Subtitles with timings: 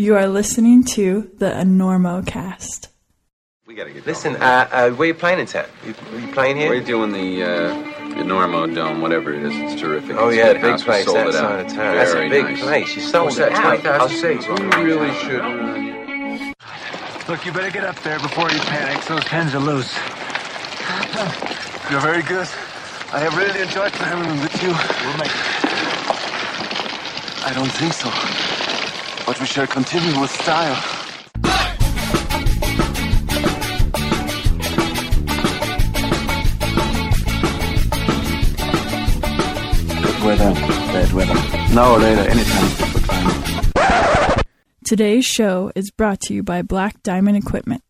[0.00, 2.88] You are listening to the Enormocast.
[3.66, 5.66] We gotta get Listen, uh, uh, where you playing in town?
[5.84, 6.70] You, you playing here?
[6.70, 7.74] We're doing the uh,
[8.16, 9.52] the Normo Dome, whatever it is.
[9.54, 10.16] It's terrific.
[10.16, 10.80] Oh It's yeah, a big house.
[10.80, 11.60] We place sold that it out.
[11.60, 11.96] of town.
[11.96, 12.60] That's a Very big nice.
[12.62, 12.96] place.
[12.96, 14.10] You sold What's it that, out.
[14.10, 14.46] 20,000 seats?
[14.46, 15.44] You really should.
[17.28, 19.04] Look, you better get up there before you panic.
[19.04, 19.92] Those pens are loose.
[21.90, 22.48] You're very good.
[23.12, 24.68] I have really enjoyed playing with you.
[24.70, 25.30] We'll make
[27.44, 28.59] I don't think so.
[29.30, 30.74] But we shall continue with style.
[40.02, 41.34] Good weather, bad weather.
[41.72, 44.42] Now or later, anytime is good time.
[44.84, 47.84] Today's show is brought to you by Black Diamond Equipment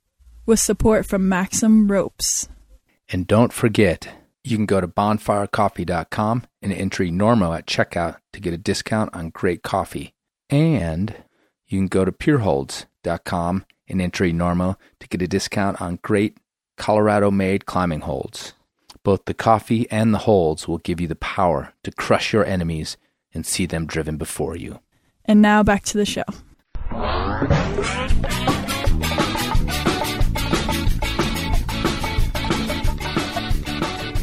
[0.44, 2.50] with support from Maxim Ropes.
[3.08, 4.06] And don't forget,
[4.44, 9.30] you can go to bonfirecoffee.com and entry Normo at checkout to get a discount on
[9.30, 10.12] great coffee.
[10.50, 11.16] And
[11.70, 16.36] you can go to pureholds.com and enter Normo to get a discount on great
[16.76, 18.54] Colorado made climbing holds.
[19.04, 22.96] Both the coffee and the holds will give you the power to crush your enemies
[23.32, 24.80] and see them driven before you.
[25.24, 26.24] And now back to the show.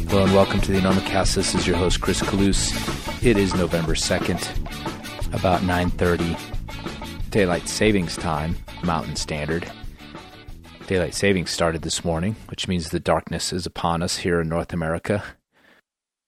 [0.08, 1.34] Hello and welcome to the Enormocast.
[1.34, 3.24] This is your host Chris Kalous.
[3.24, 4.50] It is November second,
[5.32, 6.36] about nine thirty,
[7.30, 9.70] daylight savings time, Mountain Standard.
[10.86, 14.72] Daylight savings started this morning, which means the darkness is upon us here in North
[14.72, 15.22] America.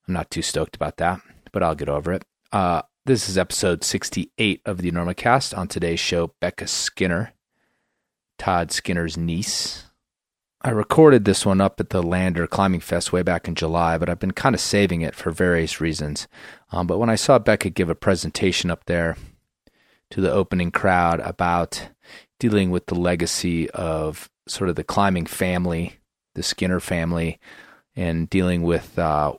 [0.07, 1.19] I'm not too stoked about that,
[1.51, 2.23] but I'll get over it.
[2.51, 5.57] Uh, this is episode 68 of the Enormocast.
[5.57, 7.33] On today's show, Becca Skinner,
[8.37, 9.85] Todd Skinner's niece.
[10.61, 14.07] I recorded this one up at the Lander Climbing Fest way back in July, but
[14.07, 16.27] I've been kind of saving it for various reasons.
[16.71, 19.17] Um, but when I saw Becca give a presentation up there
[20.11, 21.89] to the opening crowd about
[22.39, 25.99] dealing with the legacy of sort of the climbing family,
[26.35, 27.39] the Skinner family,
[27.95, 29.33] and dealing with uh,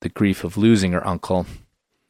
[0.00, 1.46] the grief of losing her uncle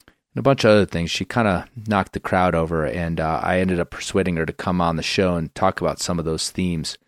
[0.06, 1.10] and a bunch of other things.
[1.10, 4.52] She kind of knocked the crowd over, and uh, I ended up persuading her to
[4.52, 6.98] come on the show and talk about some of those themes,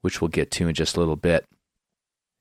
[0.00, 1.44] which we'll get to in just a little bit.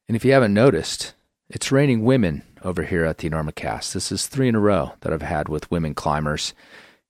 [0.08, 1.14] And if you haven't noticed,
[1.50, 3.94] it's raining women over here at the Enormocast.
[3.94, 6.54] This is three in a row that I've had with women climbers.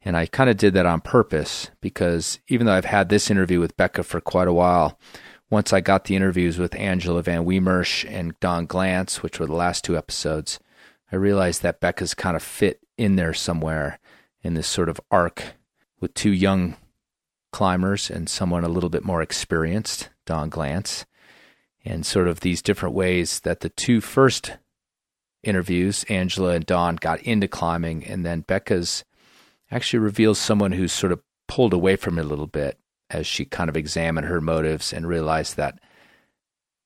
[0.01, 3.59] And I kind of did that on purpose because even though I've had this interview
[3.59, 4.97] with Becca for quite a while,
[5.49, 9.83] once I got the interviews with Angela VanWiemeersch and Dawn Glanc, which were the last
[9.83, 10.59] two episodes,
[11.11, 13.99] I realized that Becca's kind of fit in there somewhere
[14.41, 15.55] in this sort of arc
[15.99, 16.77] with two young
[17.51, 20.87] climbers and someone a little bit more experienced, Dawn Glanc,
[21.83, 24.53] and sort of these different ways that the two first
[25.43, 29.03] interviews, Angela and Dawn, got into climbing, and then Becca's
[29.71, 32.77] actually reveals someone who's sort of pulled away from it a little bit
[33.09, 35.79] as she kind of examined her motives and realized that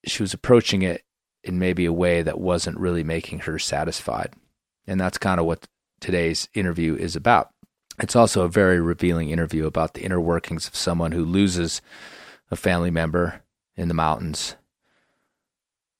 [0.05, 1.03] she was approaching it
[1.43, 4.33] in maybe a way that wasn't really making her satisfied.
[4.87, 5.67] And that's kind of what
[5.99, 7.49] today's interview is about.
[7.99, 11.81] It's also a very revealing interview about the inner workings of someone who loses
[12.49, 13.41] a family member
[13.75, 14.55] in the mountains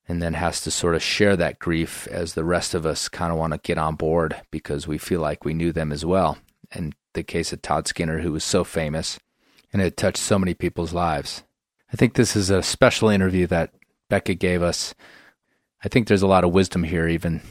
[0.08, 3.32] and then has to sort of share that grief as the rest of us kind
[3.32, 6.38] of want to get on board because we feel like we knew them as well.
[6.74, 9.20] And the case of Todd Skinner, who was so famous
[9.72, 11.44] and had touched so many people's lives.
[11.92, 13.74] I think this is a special interview that
[14.10, 14.94] Becca gave us.
[15.84, 17.42] I think there's a lot of wisdom here, even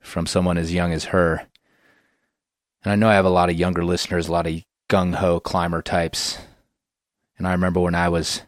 [0.00, 1.46] from someone as young as her.
[2.82, 5.40] And I know I have a lot of younger listeners, a lot of gung ho
[5.40, 6.38] climber types.
[7.36, 8.42] And I remember when I was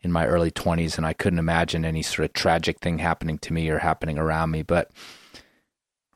[0.00, 3.52] in my early 20s and I couldn't imagine any sort of tragic thing happening to
[3.52, 4.62] me or happening around me.
[4.62, 4.90] But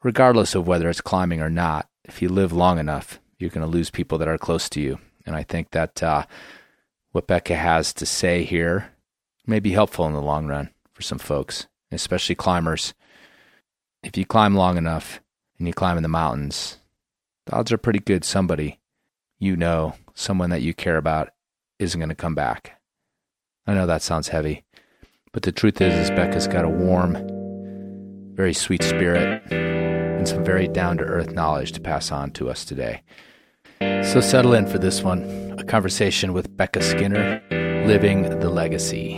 [0.02, 3.72] regardless of whether it's climbing or not, if you live long enough, you're going to
[3.72, 4.98] lose people that are close to you.
[5.26, 6.26] And I think that uh,
[7.12, 8.92] what Becca has to say here
[9.46, 12.94] may be helpful in the long run for some folks, especially climbers.
[14.02, 15.20] If you climb long enough
[15.58, 16.78] and you climb in the mountains,
[17.46, 18.80] the odds are pretty good somebody
[19.40, 21.30] you know, someone that you care about,
[21.78, 22.78] isn't going to come back.
[23.66, 24.64] I know that sounds heavy,
[25.32, 27.16] but the truth is, is Becca's got a warm,
[28.34, 32.64] very sweet spirit and some very down to earth knowledge to pass on to us
[32.66, 33.02] today.
[34.02, 37.42] So settle in for this one a conversation with Becca Skinner,
[37.86, 39.16] Living the Legacy.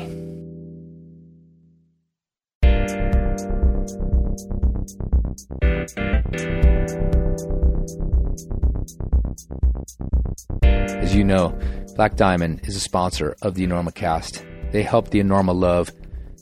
[10.62, 11.56] As you know,
[11.94, 14.72] Black Diamond is a sponsor of the Enormocast.
[14.72, 15.92] They help the Enorma love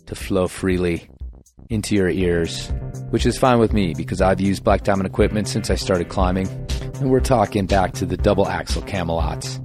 [0.07, 1.10] to flow freely
[1.71, 2.71] into your ears,
[3.11, 6.49] which is fine with me because I've used Black Diamond equipment since I started climbing.
[7.01, 9.57] And we're talking back to the double axle Camalots,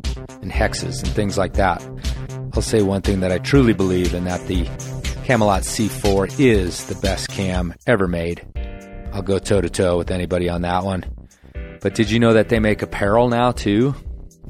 [0.41, 1.85] and hexes and things like that.
[2.53, 4.63] I'll say one thing that I truly believe, and that the
[5.25, 8.45] Camalot C4 is the best cam ever made.
[9.11, 11.03] I'll go toe to toe with anybody on that one.
[11.81, 13.95] But did you know that they make apparel now too?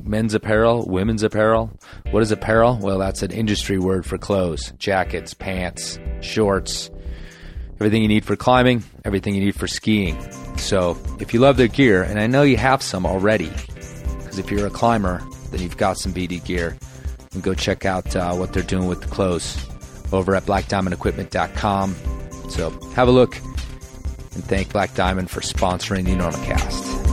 [0.03, 1.71] Men's apparel, women's apparel.
[2.11, 2.77] What is apparel?
[2.79, 6.91] Well, that's an industry word for clothes, jackets, pants, shorts,
[7.75, 10.17] everything you need for climbing, everything you need for skiing.
[10.57, 13.49] So if you love their gear, and I know you have some already,
[14.17, 16.77] because if you're a climber, then you've got some BD gear,
[17.33, 19.63] and go check out uh, what they're doing with the clothes
[20.11, 21.95] over at blackdiamondequipment.com.
[22.49, 23.37] So have a look
[24.35, 27.04] and thank Black Diamond for sponsoring the Enormocast.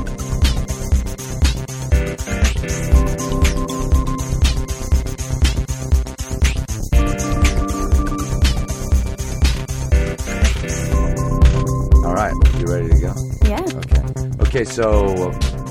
[12.63, 13.15] You ready to go?
[13.45, 13.61] Yeah.
[13.61, 14.47] Okay.
[14.47, 15.07] Okay, so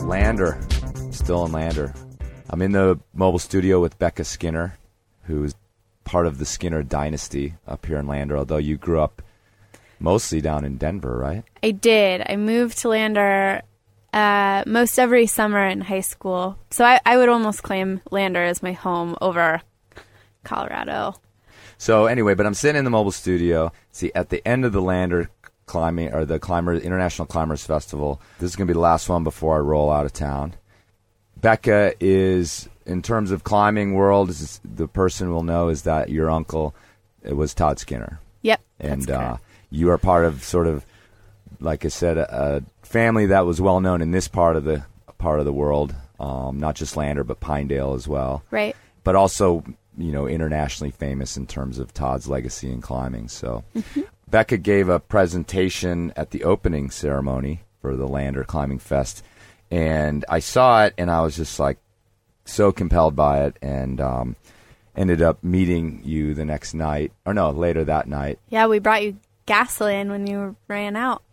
[0.04, 0.60] Lander,
[1.12, 1.94] still in Lander.
[2.50, 4.78] I'm in the mobile studio with Becca Skinner,
[5.24, 5.56] who's
[6.04, 9.22] part of the Skinner dynasty up here in Lander, although you grew up
[10.00, 11.46] mostly down in Denver, right?
[11.64, 12.24] I did.
[12.28, 13.62] I moved to Lander
[14.12, 16.58] uh, most every summer in high school.
[16.72, 19.62] So I, I would almost claim Lander as my home over
[20.44, 21.16] Colorado.
[21.78, 23.72] So anyway, but I'm sitting in the mobile studio.
[23.92, 25.30] See, at the end of the Lander
[25.71, 29.23] climbing or the climber International Climbers Festival, this is going to be the last one
[29.23, 30.53] before I roll out of town.
[31.38, 36.29] Becca is, in terms of climbing world, is the person will know is that your
[36.29, 36.75] uncle
[37.23, 38.62] it was Todd Skinner, Yep.
[38.79, 39.38] and uh,
[39.69, 40.85] you are part of sort of,
[41.59, 44.83] like I said, a, a family that was well known in this part of the
[45.19, 48.75] part of the world, um, not just Lander but Pinedale as well right.
[49.03, 49.63] but also
[49.97, 53.27] you know internationally famous in terms of Todd's legacy in climbing.
[53.29, 53.63] So
[54.31, 59.24] Becca gave a presentation at the opening ceremony for the Lander Climbing Fest,
[59.69, 61.78] and I saw it and I was just like
[62.45, 64.36] so compelled by it, and um,
[64.95, 68.39] ended up meeting you the next night, or no, later that night.
[68.50, 71.24] Yeah, we brought you gasoline when you ran out.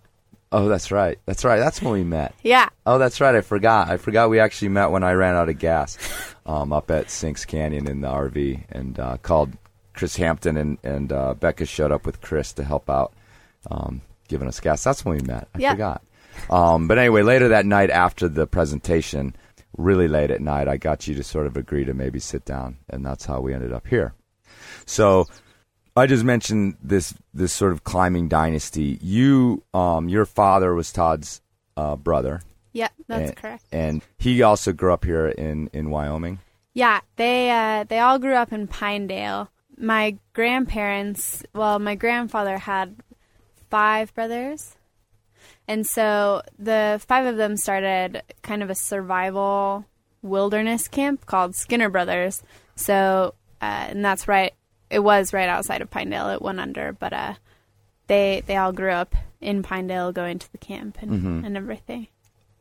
[0.51, 1.19] Oh, that's right.
[1.27, 1.59] That's right.
[1.59, 2.35] That's when we met.
[2.43, 2.71] Yeah.
[2.87, 3.35] Oh, that's right.
[3.35, 3.91] I forgot.
[3.91, 5.99] I forgot we actually met when I ran out of gas
[6.47, 9.53] um, up at Sinks Canyon in the RV and uh, called
[9.99, 13.13] Chris Hampton and, and uh, Becca showed up with Chris to help out
[13.69, 14.85] um, giving us gas.
[14.85, 15.49] That's when we met.
[15.57, 15.73] I Yeah.
[15.73, 16.03] forgot.
[16.49, 19.35] Um, but anyway, later that night after the presentation,
[19.77, 22.77] really late at night, I got you to sort of agree to maybe sit down,
[22.89, 24.15] and that's how we ended up here.
[24.87, 25.27] So
[25.97, 28.99] I just mentioned this this sort of climbing dynasty.
[29.03, 31.41] You, um, your father was Todd's
[31.77, 32.43] uh, brother.
[32.73, 33.65] Yep, that's and, correct.
[33.73, 36.39] And he also grew up here in, in Wyoming.
[36.73, 39.51] Yeah, they uh, they all grew up in Pinedale.
[39.79, 42.97] My grandparents, well, my grandfather had
[43.71, 44.77] five brothers,
[45.67, 49.85] and so the five of them started kind of a survival
[50.23, 52.43] wilderness camp called Skinner Brothers.
[52.75, 54.53] So, uh, and that's right.
[54.91, 56.31] It was right outside of Pinedale.
[56.31, 57.35] It went under, but uh,
[58.09, 62.09] they they all grew up in Pinedale, going to the camp and, and everything.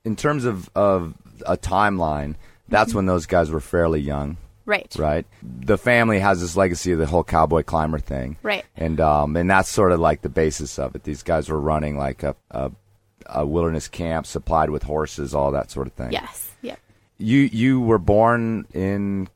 [0.04, 1.16] In terms of, of
[1.46, 2.36] a timeline,
[2.70, 4.38] that's when those guys were fairly young,
[4.68, 4.94] Right.
[5.00, 5.26] right?
[5.42, 8.36] The family has this legacy of the whole cowboy climber thing.
[8.44, 8.66] Right.
[8.76, 11.04] And um, and that's sort of like the basis of it.
[11.04, 12.72] These guys were running like a, a,
[13.28, 16.12] a wilderness camp supplied with horses, all that sort of thing.
[16.12, 16.52] Yes.
[16.62, 16.80] Yep.
[17.18, 19.30] You you were born in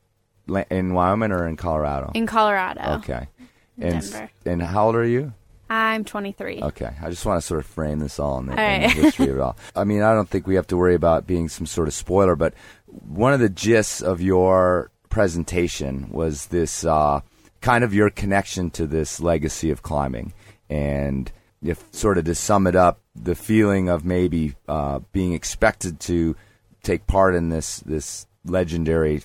[0.70, 2.12] in Wyoming or in Colorado?
[2.14, 2.98] In Colorado.
[2.98, 3.26] Okay.
[3.80, 4.30] And Denver.
[4.44, 5.32] and how old are you?
[5.70, 6.60] I'm 23.
[6.62, 8.88] Okay, I just want to sort of frame this all in the, All in the
[8.88, 9.56] history of it all.
[9.74, 12.36] I mean, I don't think we have to worry about being some sort of spoiler,
[12.36, 12.52] but
[12.86, 17.20] one of the gists of your presentation was this uh,
[17.60, 20.32] kind of your connection to this legacy of climbing,
[20.70, 21.30] and
[21.62, 26.34] if sort of to sum it up, the feeling of maybe uh, being expected to
[26.82, 29.22] take part in this this legendary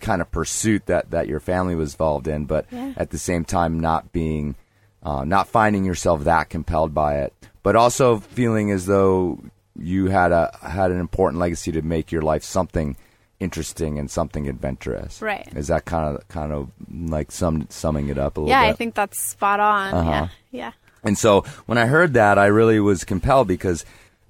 [0.00, 2.92] kind of pursuit that that your family was involved in, but Yeah.
[2.96, 4.56] at the same time not being
[5.04, 9.38] uh, not finding yourself that compelled by it, but also feeling as though
[9.78, 12.96] you had a had an important legacy to make your life something
[13.40, 15.22] interesting and something adventurous.
[15.22, 15.48] Right.
[15.54, 18.50] Is that kind of kind of like sum, summing it up a little bit?
[18.52, 18.70] Yeah, bit?
[18.70, 19.94] I think that's spot on.
[19.94, 20.10] Uh-huh.
[20.10, 20.28] Yeah.
[20.50, 20.72] Yeah.
[21.04, 23.84] And so when I heard that, I really was compelled because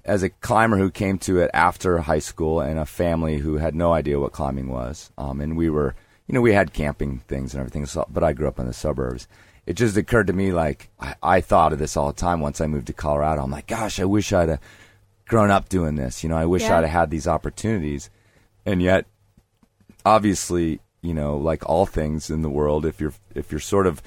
[0.05, 3.75] as a climber who came to it after high school and a family who had
[3.75, 5.95] no idea what climbing was, um, and we were,
[6.27, 8.73] you know, we had camping things and everything, so, but I grew up in the
[8.73, 9.27] suburbs.
[9.65, 12.61] It just occurred to me like I, I thought of this all the time once
[12.61, 13.43] I moved to Colorado.
[13.43, 14.61] I'm like, gosh, I wish I'd have
[15.27, 16.23] grown up doing this.
[16.23, 16.77] You know, I wish Yeah.
[16.77, 18.09] I'd have had these opportunities.
[18.69, 19.05] And yet,
[20.05, 24.01] obviously, you know, like all things in the world, if you're if you're sort of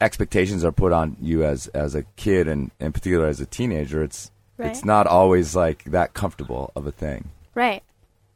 [0.00, 4.02] expectations are put on you as as a kid and in particular as a teenager,
[4.02, 7.30] it's it's not always like that comfortable of a thing.
[7.54, 7.82] Right.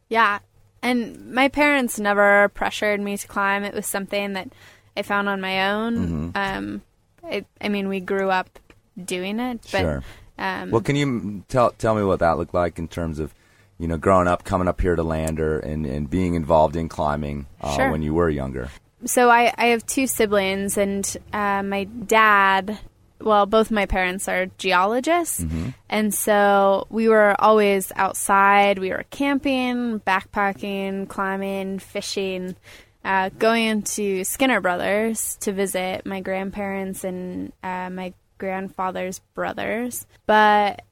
[0.09, 0.39] Yeah.
[0.83, 3.65] And my parents never pressured me to climb.
[3.65, 4.53] It was something that
[4.97, 5.97] I found on my own.
[5.97, 6.31] Mm-hmm.
[6.37, 6.83] Um,
[7.29, 8.59] it, I mean, we grew up
[9.03, 10.03] doing it, but Sure.
[10.39, 13.35] um, Well, can you tell tell me what that looked like in terms of,
[13.83, 17.47] you know, growing up, coming up here to Lander, and, and being involved in climbing
[17.61, 17.91] uh, Sure.
[17.91, 18.69] when you were younger?
[19.05, 22.79] so I, I have two siblings, and uh, my dad.
[23.21, 25.45] Well, both my parents are geologists,
[25.89, 28.79] and so we were always outside.
[28.79, 32.57] We were camping, backpacking, climbing, fishing,
[33.05, 40.05] uh, going to Skinner Brothers to visit my grandparents and uh, my grandfather's brothers.
[40.27, 40.83] But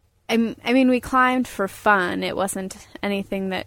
[0.65, 2.23] I mean, we climbed for fun.
[2.23, 3.67] It wasn't anything that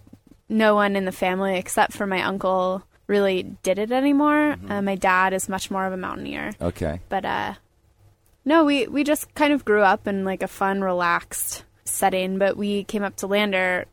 [0.50, 4.56] no one in the family except for my uncle really did it anymore.
[4.70, 7.00] Uh, my dad is much more of a mountaineer, Okay.
[7.10, 7.54] but uh,
[8.46, 12.38] no, we we just kind of grew up in like a fun, relaxed setting.
[12.38, 13.86] But we came up to Lander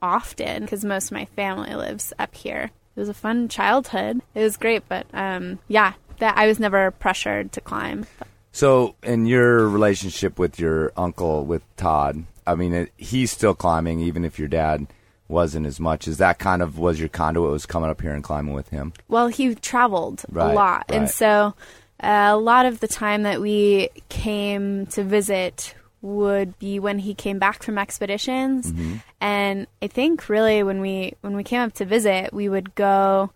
[0.00, 2.70] often because most of my family lives up here.
[2.94, 4.20] It was a fun childhood.
[4.34, 8.06] It was great, but um, yeah, that I was never pressured to climb.
[8.52, 14.00] So, in your relationship with your uncle, with Todd, I mean, it, he's still climbing,
[14.00, 14.86] even if your dad
[15.26, 16.06] wasn't as much.
[16.06, 17.50] Is that kind of was your conduit?
[17.50, 18.92] Was coming up here and climbing with him?
[19.08, 21.54] Well, he traveled Right, a lot, and so
[22.02, 27.14] uh, a lot of the time that we came to visit would be when he
[27.14, 28.70] came back from expeditions.
[28.70, 28.96] Mm-hmm.
[29.20, 33.32] And I think really when we when we came up to visit, we would go.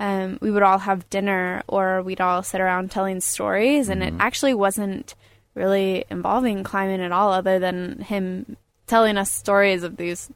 [0.00, 4.16] Um, we would all have dinner, or we'd all sit around telling stories, and Mm-hmm.
[4.16, 5.14] it actually wasn't
[5.54, 10.30] really involving climbing at all, other than him telling us stories of these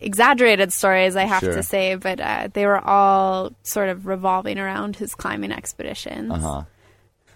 [0.00, 1.54] exaggerated stories, I have Sure.
[1.54, 6.30] to say, but uh, they were all sort of revolving around his climbing expeditions.
[6.32, 6.62] Uh huh.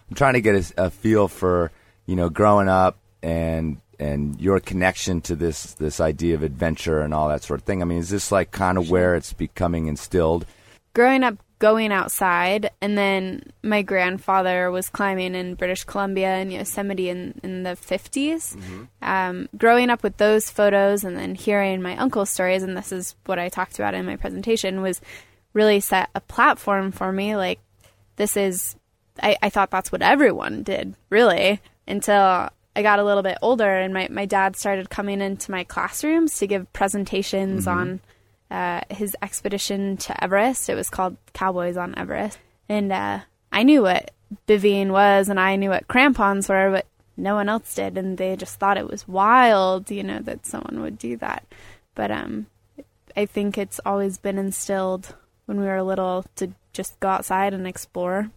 [0.09, 1.73] I'm trying to get a, a feel for
[2.07, 7.13] you know growing up and and your connection to this this idea of adventure and
[7.13, 7.83] all that sort of thing.
[7.83, 10.47] I mean, is this like kind of where it's becoming instilled?
[10.97, 17.11] Growing up, going outside, and then my grandfather was climbing in British Columbia and Yosemite
[17.11, 18.57] in, in the 50s.
[19.03, 23.15] Um, growing up with those photos and then hearing my uncle's stories, and this is
[23.27, 25.03] what I talked about in my presentation, was
[25.53, 27.37] really set a platform for me.
[27.37, 27.61] Like,
[28.17, 28.75] this is,
[29.23, 33.71] I, I thought that's what everyone did, really, until I got a little bit older
[33.71, 38.01] and my, my dad started coming into my classrooms to give presentations on
[38.51, 40.69] uh, his expedition to Everest.
[40.69, 42.39] It was called Cowboys on Everest.
[42.69, 43.21] And uh,
[43.53, 44.11] I knew what
[44.49, 46.87] bivvying was and I knew what crampons were, but
[47.17, 47.97] no one else did.
[47.97, 51.45] And they just thought it was wild, you know, that someone would do that.
[51.95, 52.47] But um,
[53.17, 55.15] I think it's always been instilled
[55.47, 58.31] when we were little to just go outside and explore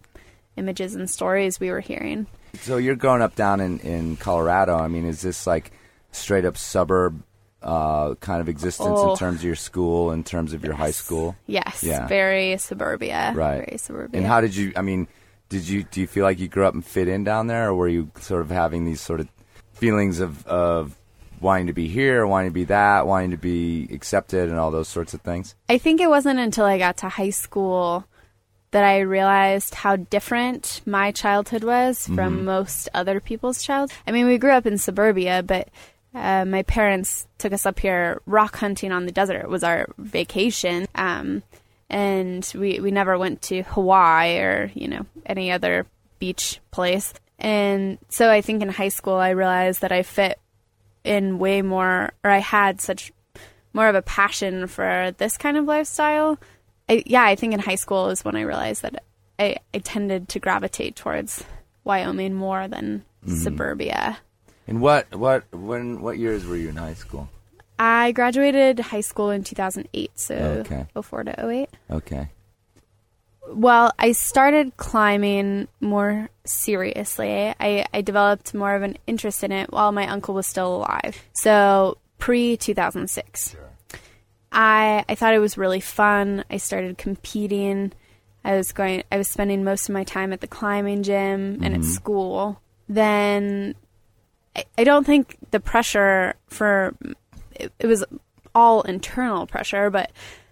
[0.55, 2.27] images and stories we were hearing.
[2.61, 4.77] So you're growing up down in in Colorado.
[4.77, 5.71] I mean, is this like
[6.11, 7.21] straight up suburb
[7.61, 9.11] uh, kind of existence Oh.
[9.11, 11.35] in terms of your school, in terms of your high school?
[11.47, 12.07] Yes, Yeah.
[12.07, 13.33] very suburbia.
[13.35, 13.65] Right.
[13.65, 14.17] Very suburbia.
[14.19, 14.71] And how did you?
[14.75, 15.07] I mean,
[15.49, 17.73] did you do you feel like you grew up and fit in down there, or
[17.75, 19.27] were you sort of having these sort of
[19.73, 20.95] feelings of of
[21.41, 24.87] wanting to be here, wanting to be that, wanting to be accepted, and all those
[24.87, 25.55] sorts of things?
[25.69, 28.05] I think it wasn't until I got to high school
[28.71, 33.91] that I realized how different my childhood was from most other people's child.
[34.05, 35.69] I mean, we grew up in suburbia, but
[36.13, 39.41] uh, my parents took us up here rock hunting on the desert.
[39.41, 40.87] It was our vacation.
[40.95, 41.43] Um,
[41.89, 45.85] and we, we never went to Hawaii or, you know, any other
[46.19, 47.13] beach place.
[47.39, 50.39] And so I think in high school I realized that I fit
[51.03, 53.11] in way more, or I had such
[53.73, 56.37] more of a passion for this kind of lifestyle.
[56.87, 59.03] I, yeah, I think in high school is when I realized that
[59.37, 61.43] I, I tended to gravitate towards
[61.83, 64.17] Wyoming more than suburbia.
[64.69, 67.27] And what what when what years were you in high school?
[67.79, 70.85] I graduated high school in 2008, so Okay.
[71.01, 71.69] 04 to 08.
[71.89, 72.29] Okay.
[73.51, 77.51] Well, I started climbing more seriously.
[77.59, 81.17] I, I developed more of an interest in it while my uncle was still alive.
[81.33, 83.55] So pre 2006.
[84.51, 86.43] I I thought it was really fun.
[86.51, 87.91] I started competing.
[88.43, 91.73] I was going I was spending most of my time at the climbing gym and
[91.73, 91.89] at mm-hmm.
[91.89, 92.61] school.
[92.87, 93.73] Then
[94.59, 96.95] I, I don't think the pressure for
[97.55, 98.03] it, it was
[98.55, 100.11] all internal pressure, but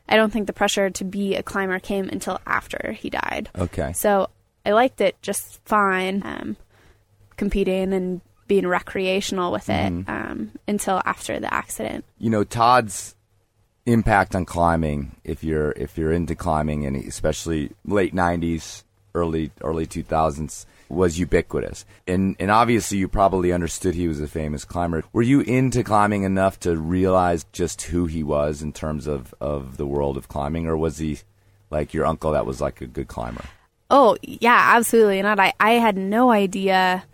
[0.09, 3.49] I don't think the pressure to be a climber came until after he died.
[3.57, 3.93] Okay.
[3.93, 4.29] So
[4.65, 6.57] I liked it just fine, um,
[7.35, 12.05] competing and being recreational with it um, until after the accident.
[12.17, 13.13] you know Todd's
[13.85, 18.83] impact on climbing if you're if you're into climbing and especially late 90s
[19.15, 21.85] early early 2000s was ubiquitous.
[22.07, 25.03] And and obviously you probably understood he was a famous climber.
[25.13, 29.77] Were you into climbing enough to realize just who he was in terms of of
[29.77, 31.19] the world of climbing or was he
[31.69, 33.43] like your uncle that was like a good climber?
[33.89, 35.39] Oh, yeah, absolutely not.
[35.39, 37.05] I, I had no idea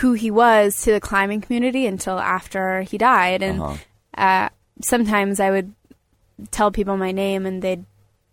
[0.00, 3.42] who he was to the climbing community until after he died.
[3.42, 3.76] And Uh-huh.
[4.16, 4.48] uh,
[4.82, 5.72] sometimes I would
[6.50, 7.84] tell people my name and they'd,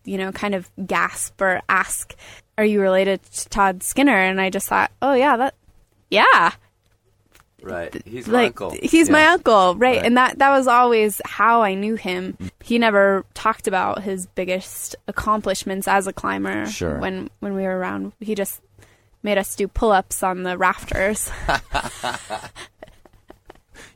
[0.05, 2.15] you know, kind of gasp or ask,
[2.57, 4.15] Are you related to Todd Skinner?
[4.17, 5.55] And I just thought, Oh, yeah, that,
[6.09, 6.51] yeah.
[7.61, 8.01] Right.
[8.05, 8.71] He's like uncle.
[8.81, 9.95] he's my uncle right.
[9.97, 10.05] Right.
[10.05, 14.97] and that that was always how i knew him he never talked about his biggest
[15.07, 16.97] accomplishments as a climber Sure.
[16.99, 18.59] when when we were around he just
[19.23, 21.31] made us do pull-ups on the rafters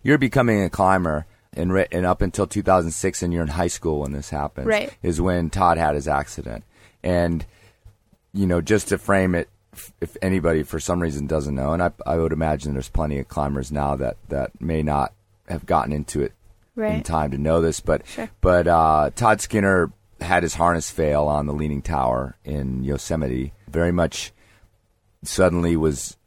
[0.03, 3.99] You're becoming a climber and, ri- and up until 2006 and you're in high school
[4.01, 4.93] when this happens Right.
[5.03, 6.63] is when Todd had his accident.
[7.03, 7.45] And
[8.33, 9.49] you know, just to frame it
[10.01, 13.27] if anybody for some reason doesn't know and I I would imagine there's plenty of
[13.27, 15.13] climbers now that that may not
[15.47, 16.33] have gotten into it
[16.97, 18.29] in time to know this, but Sure.
[18.41, 23.53] but uh, Todd Skinner had his harness fail on the Leaning Tower in Yosemite.
[23.67, 24.31] Very much
[25.23, 26.17] suddenly was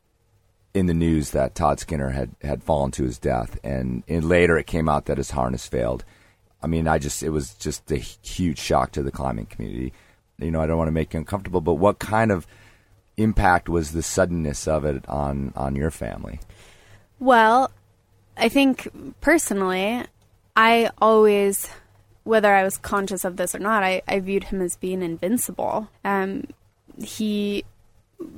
[0.75, 4.57] in the news that Todd Skinner had had fallen to his death, and, and later
[4.59, 6.05] it came out that his harness failed.
[6.63, 9.93] I mean, I just it was just a huge shock to the climbing community.
[10.41, 12.47] You know, I don't want to make you uncomfortable, but what kind of
[13.17, 16.41] impact was the suddenness of it on on your family?
[17.19, 17.71] Well,
[18.37, 18.89] I think
[19.21, 20.03] personally,
[20.57, 21.69] I always,
[22.25, 25.89] whether I was conscious of this or not, I, I viewed him as being invincible.
[26.05, 26.45] Um,
[27.03, 27.65] he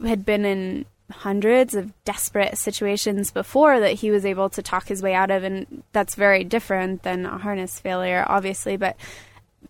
[0.04, 5.02] had been in hundreds of desperate situations before that he was able to talk his
[5.02, 8.76] way out of, and that's very different than a harness failure, obviously.
[8.76, 8.97] But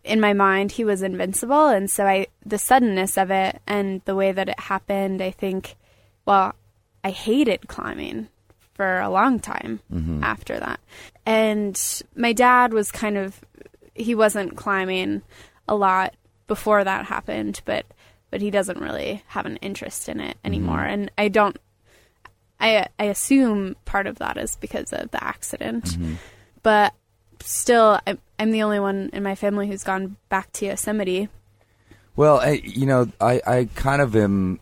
[0.04, 4.16] in my mind, he was invincible, and so I the suddenness of it and the
[4.16, 5.76] way that it happened, I think,
[6.24, 6.54] well,
[7.04, 8.28] I hated climbing
[8.74, 10.24] for a long time mm-hmm.
[10.24, 10.80] after that.
[11.26, 11.80] And
[12.16, 13.40] my dad was kind of
[13.94, 15.22] he wasn't climbing
[15.68, 16.14] a lot
[16.46, 17.86] before that happened, but
[18.30, 20.78] but he doesn't really have an interest in it anymore.
[20.78, 20.92] Mm-hmm.
[20.92, 21.56] And I don't
[22.58, 25.84] I I assume part of that is because of the accident.
[25.84, 26.14] Mm-hmm.
[26.62, 26.94] But
[27.40, 31.28] still I'm, I'm the only one in my family who's gone back to Yosemite.
[32.16, 34.58] Well, I, you know, I, I kind of am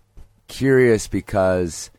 [0.49, 1.91] curious because,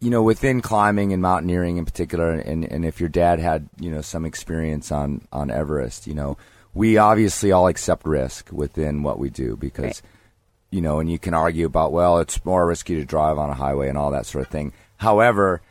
[0.00, 3.90] you know, within climbing and mountaineering in particular, and, and if your dad had, you
[3.90, 6.38] know, some experience on, on Everest, you know,
[6.72, 10.02] we obviously all accept risk within what we do because, Right.
[10.70, 13.54] you know, and you can argue about, well, it's more risky to drive on a
[13.54, 14.72] highway and all that sort of thing.
[14.98, 15.62] However,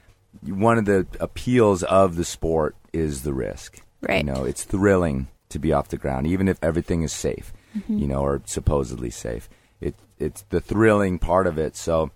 [0.41, 3.79] one of the appeals of the sport is the risk.
[4.07, 4.25] Right.
[4.25, 7.97] You know, it's thrilling to be off the ground, even if everything is safe, mm-hmm.
[7.97, 9.49] you know, or supposedly safe.
[9.81, 11.75] It it's the thrilling part of it.
[11.75, 12.11] So,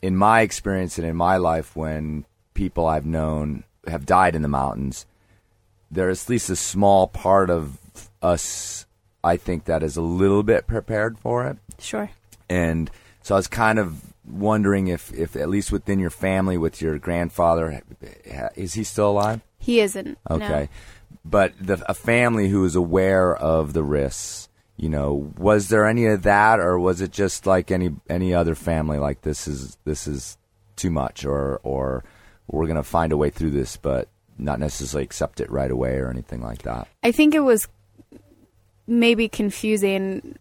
[0.00, 4.48] in my experience and in my life, when people I've known have died in the
[4.48, 5.06] mountains,
[5.90, 7.78] there's at least a small part of
[8.22, 8.86] us,
[9.22, 11.56] I think, that is a little bit prepared for it.
[11.78, 12.10] Sure.
[12.48, 12.90] And
[13.22, 16.98] so I was kind of wondering if, if at least within your family, with your
[16.98, 17.82] grandfather,
[18.54, 19.40] is he still alive?
[19.58, 20.18] He isn't.
[20.62, 20.68] no.
[21.24, 26.06] But the, a family who is aware of the risks, you know, was there any
[26.06, 28.98] of that, or was it just like any any other family?
[28.98, 30.38] Like this is this is
[30.76, 32.04] too much, or or
[32.46, 36.10] we're gonna find a way through this, but not necessarily accept it right away or
[36.10, 36.86] anything like that.
[37.02, 37.68] I think it was
[38.86, 40.38] maybe confusing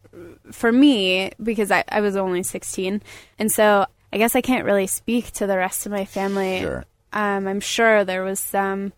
[0.51, 3.01] for me because I, I was only 16.
[3.37, 6.61] And so I guess I can't really speak to the rest of my family.
[6.61, 6.85] Sure.
[7.13, 8.93] Um, I'm sure there was some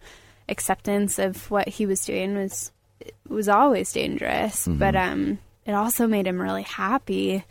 [0.50, 2.72] acceptance of what he was doing was
[3.28, 7.44] was always dangerous, but um, it also made him really happy.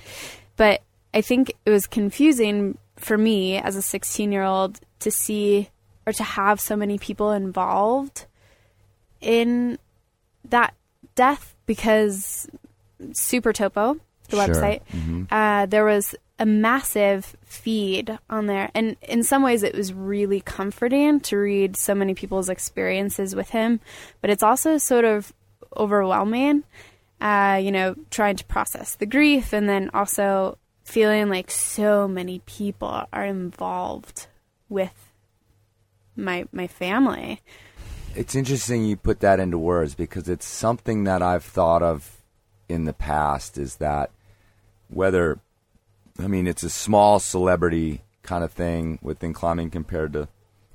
[0.56, 0.82] But
[1.14, 5.70] I think it was confusing for me as a 16 year old to see
[6.06, 8.26] or to have so many people involved
[9.20, 9.78] in
[10.50, 10.74] that
[11.14, 12.48] death because
[13.02, 14.46] SuperTopo, the Sure.
[14.54, 14.80] website,
[15.30, 18.70] uh, there was a massive feed on there.
[18.74, 23.50] And in some ways, it was really comforting to read so many people's experiences with
[23.50, 23.80] him.
[24.20, 25.32] But it's also sort of
[25.76, 26.64] overwhelming,
[27.20, 32.40] uh, you know, trying to process the grief and then also feeling like so many
[32.40, 34.26] people are involved
[34.68, 35.12] with
[36.16, 37.40] my my family.
[38.14, 42.16] It's interesting you put that into words because it's something that I've thought of
[42.68, 44.10] in the past is that
[44.88, 45.38] whether
[46.18, 50.28] I mean it's a small celebrity kind of thing within climbing compared to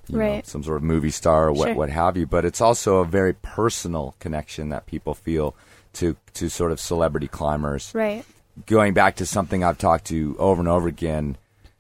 [0.07, 0.45] you know, Right.
[0.47, 1.75] some sort of movie star or what Sure.
[1.75, 5.55] what have you, but it's also a very personal connection that people feel
[5.93, 7.91] to to sort of celebrity climbers.
[7.93, 8.25] Right.
[8.67, 11.37] going back to something I've talked to over and over again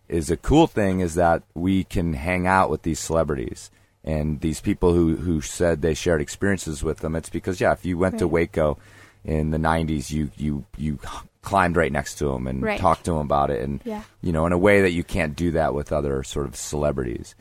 [0.09, 3.69] is a cool thing is that we can hang out with these celebrities
[4.03, 7.15] and these people who who said they shared experiences with them.
[7.15, 8.77] It's because yeah, if you went to Hueco
[9.23, 10.99] in the '90s, you you you
[11.43, 12.79] climbed right next to him and Right.
[12.79, 14.01] talked to him about it, and Yeah.
[14.21, 17.35] you know, in a way that you can't do that with other sort of celebrities.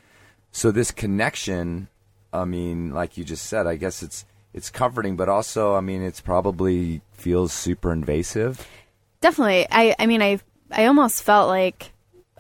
[0.51, 1.89] So this connection,
[2.33, 6.03] I mean, like you just said, I guess it's it's comforting, but also, I mean,
[6.03, 8.67] it's probably feels super invasive.
[9.23, 9.67] Definitely.
[9.71, 11.93] I I mean I I almost felt like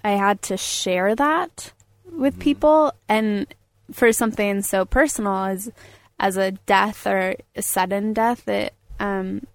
[0.05, 1.73] I had to share that
[2.11, 3.47] with people and
[3.93, 5.71] for something so personal as
[6.19, 9.47] as a death or a sudden death it um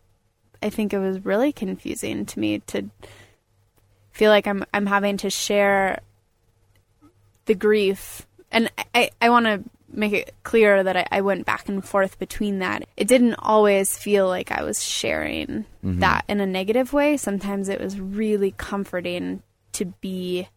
[0.67, 2.89] I think it was really confusing to me to
[4.11, 6.01] feel like I'm I'm having to share
[7.45, 11.69] the grief and I, I want to make it clear that I, I went back
[11.69, 12.83] and forth between that.
[12.97, 15.99] It didn't always feel like I was sharing mm-hmm.
[15.99, 17.17] that in a negative way.
[17.17, 19.41] Sometimes it was really comforting
[19.73, 20.49] to be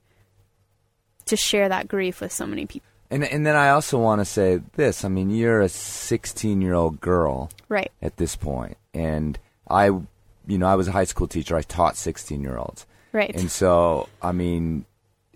[1.26, 2.88] to share that grief with so many people.
[3.10, 5.04] And and then I also want to say this.
[5.04, 7.90] I mean, you're a 16 year old girl Right.
[8.02, 9.38] at this point, and
[9.70, 11.56] I, you know, I was a high school teacher.
[11.56, 13.34] I taught 16 year olds, Right.
[13.34, 14.84] and so I mean,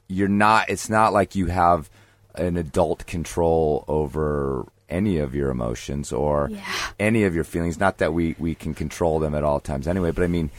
[0.08, 0.68] you're not.
[0.68, 1.88] It's not like you have
[2.34, 6.62] an adult control over any of your emotions or Yeah.
[7.00, 7.78] any of your feelings.
[7.80, 10.10] Not that we we can control them at all times anyway.
[10.10, 10.50] But I mean,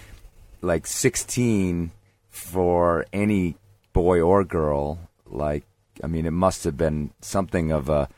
[0.61, 1.91] like 16
[2.29, 3.55] for any
[3.93, 5.63] boy or girl, like
[6.03, 8.09] I mean, it must have been something of a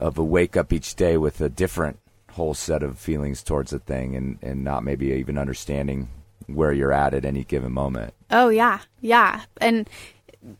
[0.00, 1.99] of a wake up each day with a different
[2.32, 6.08] whole set of feelings towards a thing, and and not maybe even understanding
[6.46, 8.14] where you're at at any given moment.
[8.30, 9.88] Oh yeah, yeah, and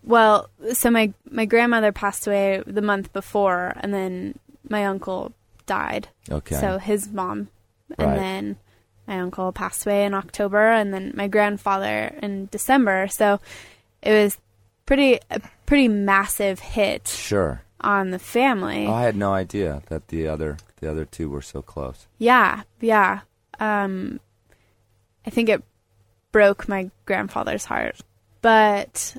[0.04, 5.32] well, so my my grandmother passed away the month before, and then my uncle
[5.66, 6.08] died.
[6.30, 6.56] Okay.
[6.56, 7.48] So his mom,
[7.98, 8.16] and Right.
[8.16, 8.56] then
[9.06, 13.08] my uncle passed away in October, and then my grandfather in December.
[13.08, 13.40] So
[14.02, 14.36] it was
[14.86, 17.62] pretty a pretty massive hit Sure.
[17.80, 18.86] on the family.
[18.86, 22.06] Oh, I had no idea that the other the other two were so close.
[22.18, 23.20] Yeah, yeah.
[23.58, 24.20] Um,
[25.26, 25.62] I think it
[26.32, 28.00] broke my grandfather's heart.
[28.42, 29.16] But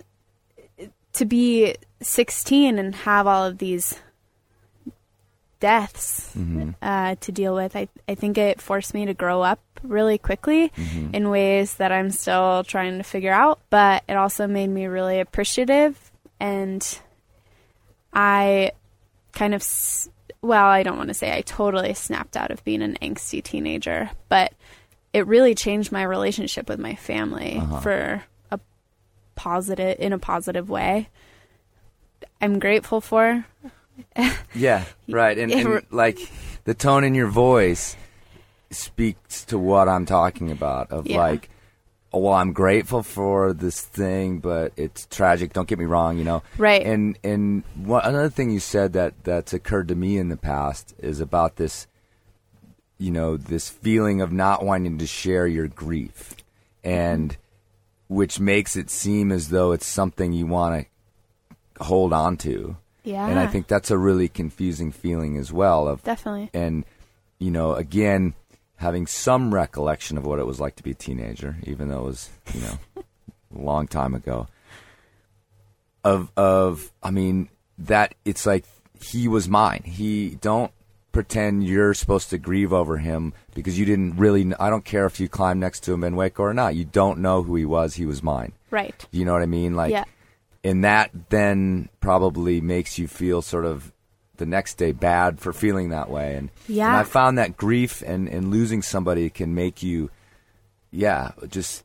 [1.13, 3.99] to be 16 and have all of these
[5.59, 6.35] deaths
[6.81, 10.71] uh, to deal with, I, I think it forced me to grow up really quickly
[11.13, 13.59] in ways that I'm still trying to figure out.
[13.69, 16.99] But it also made me really appreciative and
[18.13, 18.71] I
[19.33, 20.09] kind of, s-
[20.41, 24.09] well, I don't want to say I totally snapped out of being an angsty teenager,
[24.27, 24.53] but
[25.13, 27.79] it really changed my relationship with my family uh-huh.
[27.81, 28.59] for a
[29.35, 31.09] positive, in a positive way.
[32.41, 33.45] I'm grateful for.
[34.55, 35.37] Yeah, right.
[35.37, 36.17] And, and like
[36.63, 37.95] the tone in your voice
[38.71, 40.91] speaks to what I'm talking about.
[40.91, 41.19] Of Yeah.
[41.19, 41.50] like,
[42.19, 45.53] well, I'm grateful for this thing, but it's tragic.
[45.53, 46.43] Don't get me wrong, you know.
[46.57, 46.85] Right.
[46.85, 50.93] And and one, another thing you said that that's occurred to me in the past
[50.99, 51.87] is about this,
[52.97, 56.35] you know, this feeling of not wanting to share your grief,
[56.83, 57.37] and
[58.09, 60.85] which makes it seem as though it's something you want
[61.79, 62.75] to hold on to.
[63.03, 63.27] Yeah.
[63.27, 66.49] And I think that's a really confusing feeling as well of Definitely.
[66.53, 66.85] and
[67.39, 68.35] you know, again,
[68.81, 72.05] having some recollection of what it was like to be a teenager, even though it
[72.05, 74.47] was, you know, a long time ago.
[76.03, 78.65] Of of I mean, that it's like
[79.01, 79.83] he was mine.
[79.85, 80.71] He don't
[81.11, 85.19] pretend you're supposed to grieve over him because you didn't really I don't care if
[85.19, 86.75] you climb next to him in Hueco or not.
[86.75, 87.95] You don't know who he was.
[87.95, 88.53] He was mine.
[88.71, 89.05] Right.
[89.11, 89.75] You know what I mean?
[89.75, 90.05] Like Yeah.
[90.63, 93.91] and that then probably makes you feel sort of
[94.41, 96.35] the next day bad for feeling that way.
[96.35, 96.87] And Yeah.
[96.89, 100.09] and I found that grief and and losing somebody can make you
[100.91, 101.83] yeah just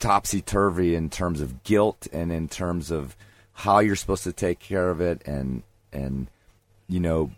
[0.00, 3.16] topsy turvy in terms of guilt and in terms of
[3.52, 5.22] how you're supposed to take care of it.
[5.26, 6.28] And and
[6.88, 7.30] you know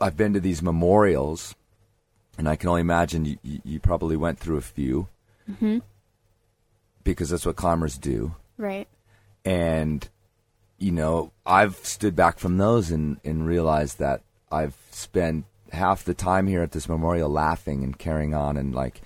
[0.00, 1.54] I've been to these memorials
[2.38, 5.08] and I can only imagine you, you, you probably went through a few.
[5.50, 5.78] Mm-hmm.
[7.04, 8.34] Because that's what climbers do.
[8.56, 8.88] Right.
[9.44, 10.08] and
[10.80, 16.14] you know i've stood back from those and and realized that i've spent half the
[16.14, 19.00] time here at this memorial laughing and carrying on and like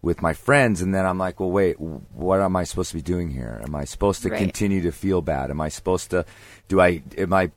[0.00, 0.80] with my friends.
[0.80, 3.60] And then i'm like well wait what am i supposed to be doing here?
[3.64, 4.38] Am i supposed to Right.
[4.38, 5.50] continue to feel bad?
[5.50, 6.24] Am i supposed to
[6.68, 7.50] do i am i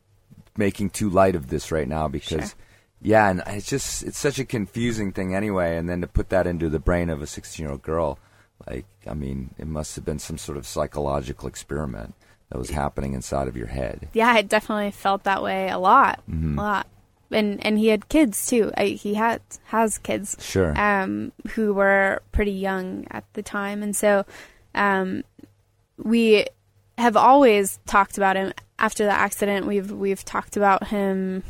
[0.56, 2.06] making too light of this right now?
[2.08, 2.58] Because Sure.
[3.00, 5.76] yeah and it's just it's such a confusing thing anyway.
[5.76, 8.18] And then to put that into the brain of a 16 year old girl
[8.68, 12.14] like i mean it must have been some sort of psychological experiment
[12.52, 16.20] that was happening inside of your head Yeah, I definitely felt that way a lot.
[16.30, 16.58] Mm-hmm.
[16.58, 16.86] A lot.
[17.30, 18.70] and and he had kids too.
[18.76, 20.36] I, he had has kids.
[20.38, 20.78] Sure.
[20.78, 24.26] Um, who were pretty young at the time, and so,
[24.74, 25.24] um,
[25.96, 26.46] we
[26.98, 28.52] have always talked about him.
[28.78, 31.42] After the accident, we've we've talked about him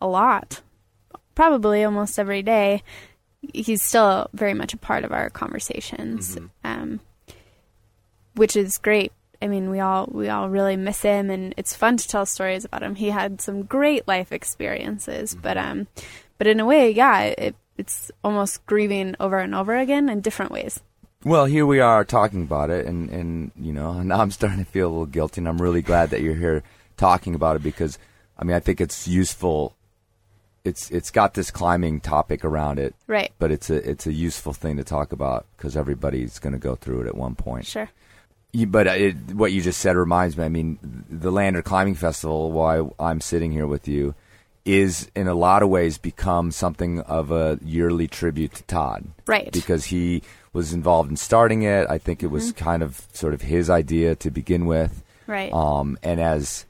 [0.00, 0.62] a lot,
[1.34, 2.82] probably almost every day.
[3.52, 7.00] He's still very much a part of our conversations, um,
[8.34, 9.12] which is great.
[9.42, 12.64] I mean, we all we all really miss him, and it's fun to tell stories
[12.64, 12.94] about him.
[12.94, 15.86] He had some great life experiences, but um,
[16.38, 20.52] but in a way, yeah, it, it's almost grieving over and over again in different
[20.52, 20.80] ways.
[21.24, 24.70] Well, here we are talking about it, and, and you know now I'm starting to
[24.70, 26.62] feel a little guilty, and I'm really glad that you're here
[26.96, 27.98] talking about it because,
[28.38, 29.74] I mean, I think it's useful.
[30.64, 33.32] It's it's got this climbing topic around it, Right.
[33.38, 36.74] but it's a it's a useful thing to talk about because everybody's going to go
[36.74, 37.64] through it at one point.
[37.64, 37.88] Sure.
[38.52, 40.44] But it, what you just said reminds me.
[40.44, 44.14] I mean, the Lander Climbing Festival, why I'm sitting here with you,
[44.64, 49.04] is in a lot of ways become something of a yearly tribute to Todd.
[49.26, 49.50] Right.
[49.52, 51.86] Because he was involved in starting it.
[51.88, 55.02] I think it was kind of sort of his idea to begin with.
[55.26, 55.52] Right.
[55.52, 56.66] Um, and as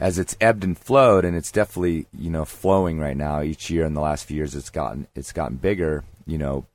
[0.00, 3.42] as it's ebbed and flowed, and it's definitely you know flowing right now.
[3.42, 6.04] Each year in the last few years, it's gotten it's gotten bigger.
[6.26, 6.66] You know,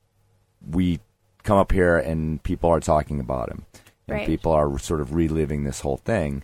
[0.69, 0.99] we
[1.43, 3.65] come up here and people are talking about him,
[4.07, 4.27] and Right.
[4.27, 6.43] people are sort of reliving this whole thing.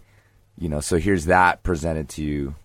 [0.58, 2.56] You know, so here's that presented to you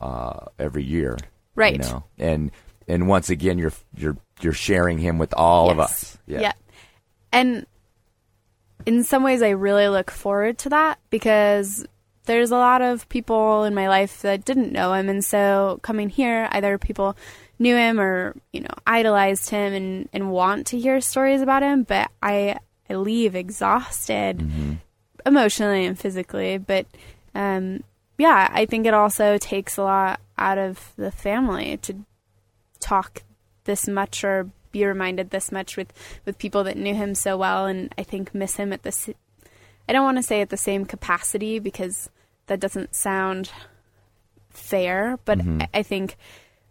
[0.00, 1.16] uh, every year,
[1.54, 1.72] Right.
[1.74, 2.50] You know, and
[2.88, 5.90] and once again, you're you're you're sharing him with all of Yes.
[5.90, 6.18] us.
[6.26, 6.52] Yeah.
[7.32, 7.66] And
[8.86, 11.86] in some ways, I really look forward to that because
[12.26, 15.08] there's a lot of people in my life that didn't know him.
[15.08, 17.16] And so coming here, either people
[17.58, 21.82] knew him or, you know, idolized him and, and want to hear stories about him.
[21.84, 22.58] But I,
[22.94, 24.40] I leave exhausted
[25.26, 26.58] emotionally and physically.
[26.58, 26.86] But,
[27.34, 27.82] um,
[28.18, 31.96] yeah, I think it also takes a lot out of the family to
[32.80, 33.22] talk
[33.64, 35.92] this much or be reminded this much with
[36.26, 39.08] with people that knew him so well and I think miss him at this
[39.88, 42.10] I don't want to say at the same capacity because
[42.46, 43.52] that doesn't sound
[44.50, 46.16] fair but I, I think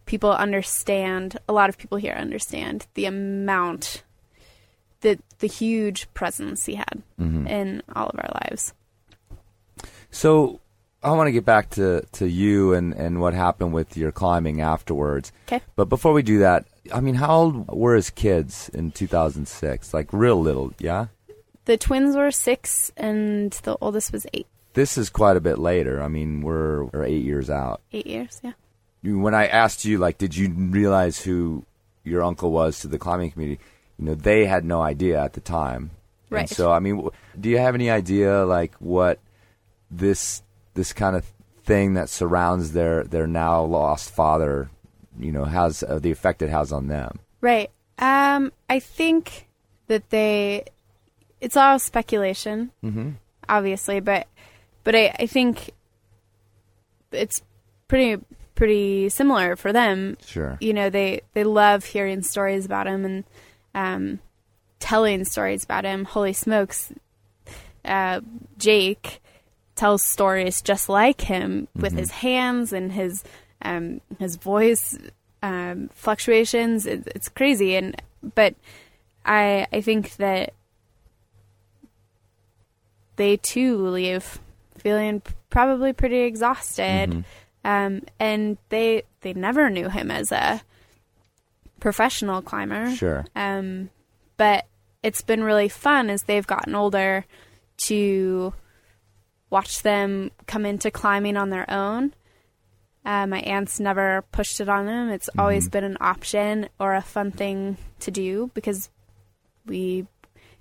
[0.06, 4.04] people understand a lot of people here understand the amount
[5.04, 7.46] the the huge presence he had mm-hmm.
[7.48, 8.74] in all of our lives
[10.10, 10.60] So
[11.04, 14.62] I want to get back to, to you and, and what happened with your climbing
[14.62, 15.32] afterwards.
[15.48, 15.62] 'Kay.
[15.76, 19.94] But before we do that, I mean, how old were his kids in 2006?
[19.94, 21.08] Like real little, yeah?
[21.66, 26.02] the twins were 6 and the oldest was 8 This is quite a bit later.
[26.02, 27.82] I mean, we're, we're eight years out.
[27.92, 28.54] 8 years yeah
[29.02, 31.66] When I asked you, like, did you realize who
[32.04, 33.62] your uncle was to the climbing community?
[34.00, 35.92] You know, they had no idea at the time.
[36.30, 36.50] And Right.
[36.50, 39.20] so, I mean, w- do you have any idea, like, what
[39.92, 40.42] this
[40.74, 41.24] this kind of
[41.64, 44.70] thing that surrounds their their now lost father,
[45.20, 47.20] you know, has uh, the effect it has on them?
[47.42, 47.70] Right.
[48.00, 49.48] Um, I think
[49.88, 50.66] that they,
[51.40, 53.12] it's all speculation, mm-hmm.
[53.48, 54.28] obviously, but,
[54.84, 55.72] but I, I think
[57.12, 57.44] it's
[57.88, 58.24] pretty,
[58.56, 60.18] pretty similar for them.
[60.26, 60.58] Sure.
[60.60, 63.24] You know, they, they love hearing stories about him and,
[63.74, 64.20] um,
[64.80, 66.06] telling stories about him.
[66.06, 66.92] Holy smokes.
[67.86, 68.22] Uh,
[68.58, 69.22] Jake
[69.76, 73.24] tells stories just like him with his hands and his,
[73.62, 74.98] um, his voice,
[75.42, 76.86] um, fluctuations.
[76.86, 77.76] It, it's crazy.
[77.76, 78.02] And,
[78.36, 78.56] but
[79.26, 80.54] I, I think that
[83.16, 84.40] they too leave
[84.78, 87.26] feeling probably pretty exhausted.
[87.66, 90.62] Um, and they, they never knew him as a
[91.84, 92.89] professional climber.
[92.96, 93.26] Sure.
[93.36, 93.89] Um,
[94.38, 94.67] but
[95.04, 97.26] it's been really fun as they've gotten older
[97.88, 98.54] to
[99.50, 102.13] watch them come into climbing on their own.
[103.04, 105.10] Uh, my aunts never pushed it on them.
[105.10, 108.89] It's always been an option or a fun thing to do because
[109.65, 110.08] we,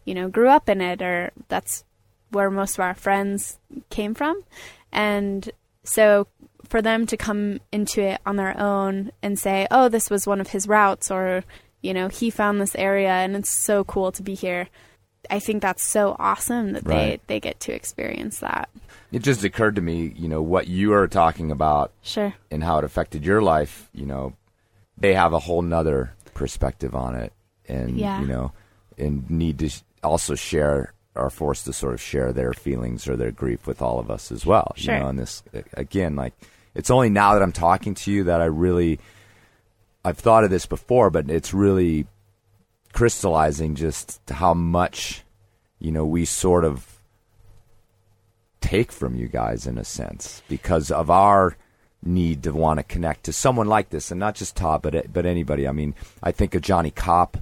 [0.04, 1.84] you know, grew up in it, or that's
[2.32, 4.42] where most of our friends came from.
[4.90, 5.48] And
[5.84, 6.26] so
[6.72, 10.40] for them to come into it on their own and say, oh, this was one
[10.40, 11.44] of his routes, or,
[11.82, 14.68] you know, he found this area and it's so cool to be here.
[15.28, 17.20] I think that's so awesome that Right.
[17.26, 18.70] they, they get to experience that.
[19.12, 22.32] It just occurred to me, you know, what you are talking about Sure.
[22.50, 24.32] and how it affected your life, you know,
[24.96, 27.34] they have a whole nother perspective on it
[27.68, 28.18] and, Yeah.
[28.22, 28.52] you know,
[28.96, 29.68] and need to
[30.02, 33.98] also share, are forced to sort of share their feelings or their grief with all
[33.98, 34.72] of us as well.
[34.76, 34.94] Sure.
[34.94, 35.42] You know, and this,
[35.74, 36.32] again, like,
[36.74, 38.98] it's only now that I'm talking to you that I really,
[40.04, 42.06] I've thought of this before, but it's really
[42.92, 45.22] crystallizing just how much,
[45.78, 46.86] you know, we sort of
[48.60, 51.56] take from you guys in a sense because of our
[52.04, 55.26] need to want to connect to someone like this, and not just Todd, but but
[55.26, 55.68] anybody.
[55.68, 57.36] I mean, I think of Johnny Copp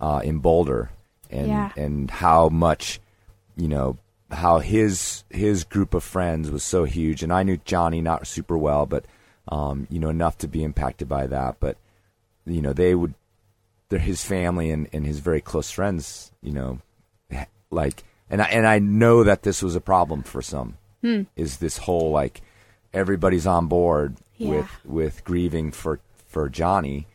[0.00, 0.90] uh, in Boulder,
[1.30, 1.70] and Yeah.
[1.76, 3.00] and how much
[3.56, 3.96] you know
[4.30, 8.58] how his his group of friends was so huge, and I knew Johnny not super
[8.58, 9.04] well, but
[9.48, 11.56] um, you know enough to be impacted by that.
[11.60, 11.76] But
[12.44, 13.14] you know they would,
[13.88, 16.32] they're his family and, and his very close friends.
[16.42, 16.78] You know,
[17.70, 20.76] like and I, and I know that this was a problem for some.
[21.36, 22.40] Is this whole like
[22.92, 24.50] everybody's on board Yeah.
[24.50, 27.06] with with grieving for for Johnny,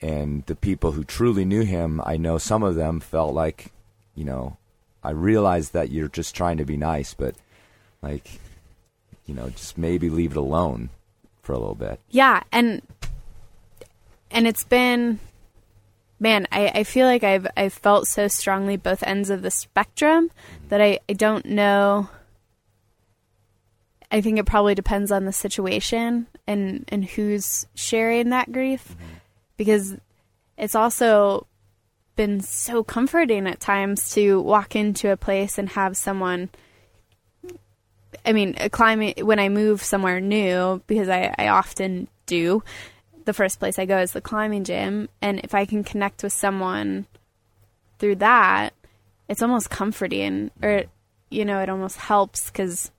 [0.00, 3.72] and the people who truly knew him, I know some of them felt like,
[4.14, 4.58] you know,
[5.06, 7.34] I realize that you're just trying to be nice, but
[8.02, 8.40] like,
[9.26, 10.90] you know, just maybe leave it alone
[11.42, 12.00] for a little bit.
[12.10, 12.82] Yeah, and
[14.30, 15.20] and it's been
[16.18, 20.28] man, I, I feel like I've I've felt so strongly both ends of the spectrum
[20.28, 20.68] mm-hmm.
[20.68, 22.08] that I, I don't know
[24.10, 28.88] I think it probably depends on the situation and, and who's sharing that grief.
[28.88, 29.12] Mm-hmm.
[29.56, 29.96] Because
[30.56, 31.46] it's also
[32.16, 36.50] been so comforting at times to walk into a place and have someone
[38.24, 42.62] I mean, uh, climbing when I move somewhere new because I, I often do.
[43.24, 46.32] The first place I go is the climbing gym, and if I can connect with
[46.32, 47.06] someone
[47.98, 48.72] through that,
[49.28, 50.84] it's almost comforting, or
[51.28, 52.90] you know, it almost helps because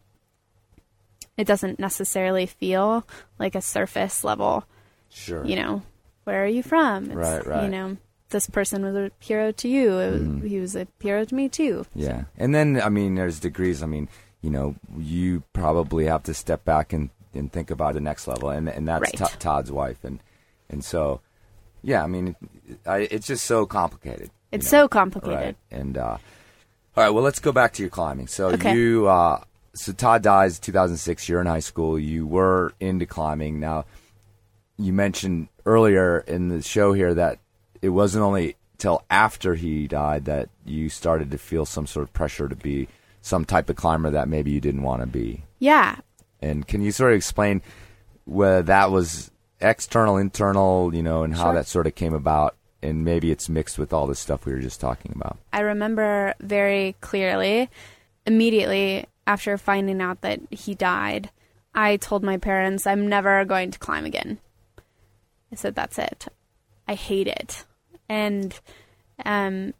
[1.37, 3.07] it doesn't necessarily feel
[3.39, 4.65] like a surface level.
[5.09, 5.45] Sure.
[5.45, 5.81] You know,
[6.25, 7.05] where are you from?
[7.05, 7.63] It's, Right, right.
[7.63, 7.97] You know,
[8.29, 9.91] this person was a hero to you.
[9.91, 10.47] Was- Mm-hmm.
[10.47, 11.85] He was a hero to me too.
[11.95, 12.23] Yeah.
[12.37, 13.81] And then, I mean, there's degrees.
[13.83, 14.09] I mean,
[14.41, 18.49] you know, you probably have to step back and, and think about the next level.
[18.49, 19.29] And, and that's Right.
[19.31, 20.03] To- Todd's wife.
[20.03, 20.19] And,
[20.69, 21.21] and so,
[21.83, 22.35] yeah, I mean,
[22.85, 24.23] I, it's just so complicated.
[24.51, 24.83] you It's know?
[24.83, 25.35] so complicated.
[25.37, 25.55] Right.
[25.71, 26.17] And, uh,
[26.95, 28.27] all right, well, let's go back to your climbing.
[28.27, 28.73] So Okay.
[28.75, 29.41] you, uh,
[29.75, 31.29] so Todd dies 2006.
[31.29, 31.99] You're in high school.
[31.99, 33.59] You were into climbing.
[33.59, 33.85] Now,
[34.77, 37.37] you mentioned earlier in the show here that
[37.81, 42.13] it wasn't only till after he died that you started to feel some sort of
[42.13, 42.87] pressure to be
[43.21, 45.43] some type of climber that maybe you didn't want to be.
[45.59, 45.97] Yeah,
[46.41, 47.61] And can you sort of explain
[48.25, 51.53] whether that was external, internal, you know, and how Sure.
[51.55, 52.55] that sort of came about?
[52.83, 55.37] And maybe it's mixed with all this stuff we were just talking about.
[55.51, 57.69] I remember very clearly,
[58.27, 61.31] immediately after finding out that he died,
[61.73, 64.37] I told my parents, I'm never going to climb again.
[65.51, 66.27] I said, that's it.
[66.87, 67.65] I hate it.
[68.09, 68.57] And,
[69.25, 69.73] um,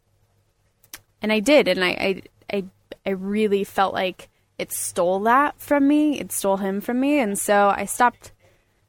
[1.22, 1.68] and I did.
[1.68, 2.64] And I, I, I,
[3.06, 6.18] I really felt like it stole that from me.
[6.20, 7.18] It stole him from me.
[7.20, 8.32] And so I stopped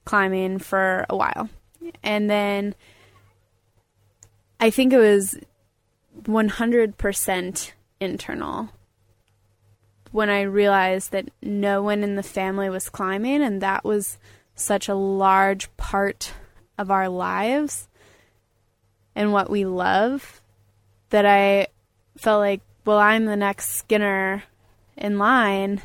[0.06, 1.50] climbing for a while.
[2.04, 2.76] And then
[4.60, 5.38] I think it was
[6.24, 8.70] 100% internal
[10.12, 14.18] when I realized that no one in the family was climbing, and that was
[14.56, 16.34] such a large part
[16.78, 17.89] of our lives
[19.20, 20.42] and what we love
[21.10, 21.68] that I
[22.18, 24.44] felt like, well, I'm the next Skinner
[24.96, 25.82] in line.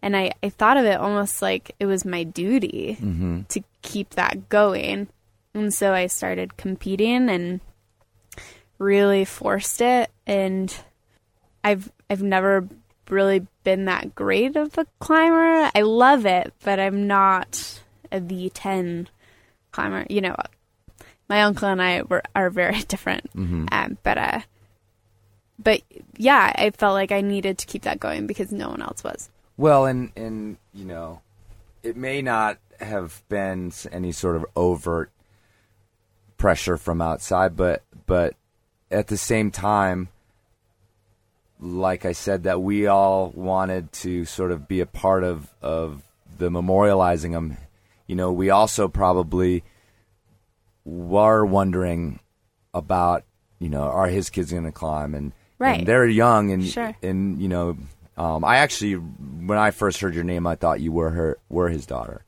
[0.00, 3.42] And I, I thought of it almost like it was my duty mm-hmm.
[3.48, 5.08] to keep that going.
[5.52, 7.60] And so I started competing and
[8.78, 10.72] really forced it and
[11.64, 12.68] I've I've never
[13.08, 15.72] really been that great of a climber.
[15.74, 17.80] I love it, but I'm not
[18.12, 19.08] a V10
[19.72, 20.06] climber.
[20.08, 20.36] You know,
[21.28, 23.30] my uncle and I were are very different.
[23.72, 24.40] Um, but uh,
[25.58, 25.82] but
[26.16, 29.30] yeah, I felt like I needed to keep that going because no one else was.
[29.56, 31.20] Well, and and you know,
[31.82, 35.10] it may not have been any sort of overt
[36.36, 38.34] pressure from outside, but but
[38.90, 40.08] at the same time,
[41.58, 46.02] like I said, that we all wanted to sort of be a part of of
[46.38, 47.56] the memorializing them.
[48.06, 49.64] You know, we also probably
[50.86, 52.20] were wondering
[52.72, 53.24] about
[53.58, 55.78] you know are his kids going to climb and Right.
[55.80, 56.94] and they're young and Sure.
[57.02, 57.76] and you know
[58.16, 61.68] um, I actually when I first heard your name I thought you were her were
[61.70, 62.22] his daughter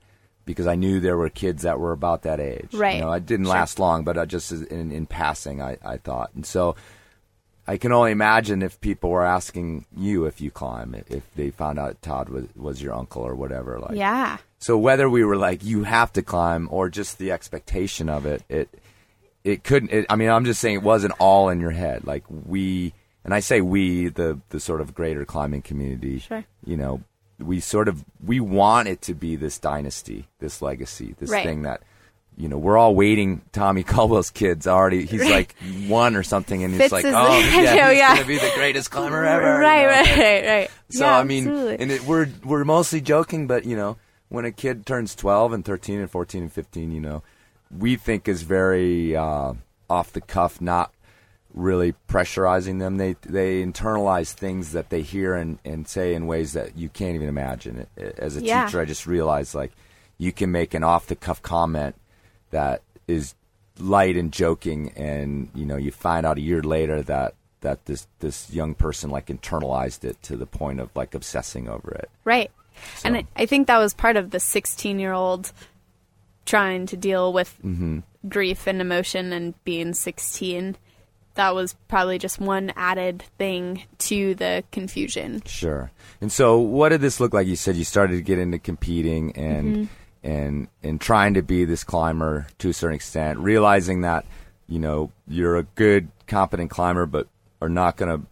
[0.44, 2.96] because I knew there were kids that were about that age Right.
[2.96, 3.54] you know it didn't Sure.
[3.54, 6.74] last long but I just in in passing I I thought and so
[7.66, 11.78] I can only imagine if people were asking you if you climb if they found
[11.78, 14.38] out Todd was was your uncle or whatever like Yeah.
[14.58, 18.42] So whether we were like you have to climb or just the expectation of it,
[18.48, 18.68] it
[19.44, 19.90] it couldn't.
[19.92, 22.06] It, I mean, I'm just saying it wasn't all in your head.
[22.06, 22.92] Like we,
[23.24, 26.18] and I say we, the the sort of greater climbing community.
[26.18, 26.44] Sure.
[26.66, 27.02] You know,
[27.38, 31.44] we sort of we want it to be this dynasty, this legacy, this Right.
[31.44, 31.82] thing that.
[32.40, 33.40] You know, we're all waiting.
[33.50, 35.04] Tommy Caldwell's kids already.
[35.06, 35.56] He's like
[35.88, 37.16] one or something, and he's like, "Oh, yeah,
[37.86, 38.14] Oh, he's yeah.
[38.14, 39.88] gonna be the greatest climber ever." you Right, know?
[39.88, 40.70] right, right, right.
[40.88, 41.78] So Yeah, I mean, absolutely.
[41.80, 43.96] and it, we're we're mostly joking, but you know,
[44.28, 47.22] when a kid turns 12 and 13 and 14 and 15, you know,
[47.76, 49.54] we think is very uh,
[49.90, 50.92] off the cuff, not
[51.54, 52.96] really pressurizing them.
[52.98, 57.14] They they internalize things that they hear and, and say in ways that you can't
[57.14, 57.86] even imagine.
[57.96, 58.64] As a Yeah.
[58.66, 59.72] teacher, I just realized like
[60.18, 61.94] you can make an off the cuff comment
[62.50, 63.34] that is
[63.78, 68.06] light and joking, and you know you find out a year later that that this
[68.20, 72.08] this young person like internalized it to the point of like obsessing over it.
[72.24, 72.50] Right.
[73.04, 75.52] And So- I, I think that was part of the 16 year old
[76.46, 78.00] trying to deal with Mm-hmm.
[78.28, 80.76] grief and emotion and being 16.
[81.34, 85.42] That was probably just one added thing to the confusion.
[85.46, 85.90] Sure.
[86.20, 87.46] And so, what did this look like?
[87.46, 89.84] You said you started to get into competing and Mm-hmm.
[90.24, 94.24] and and trying to be this climber to a certain extent, realizing that
[94.66, 97.28] you know you're a good, competent climber, but
[97.62, 98.26] are not going to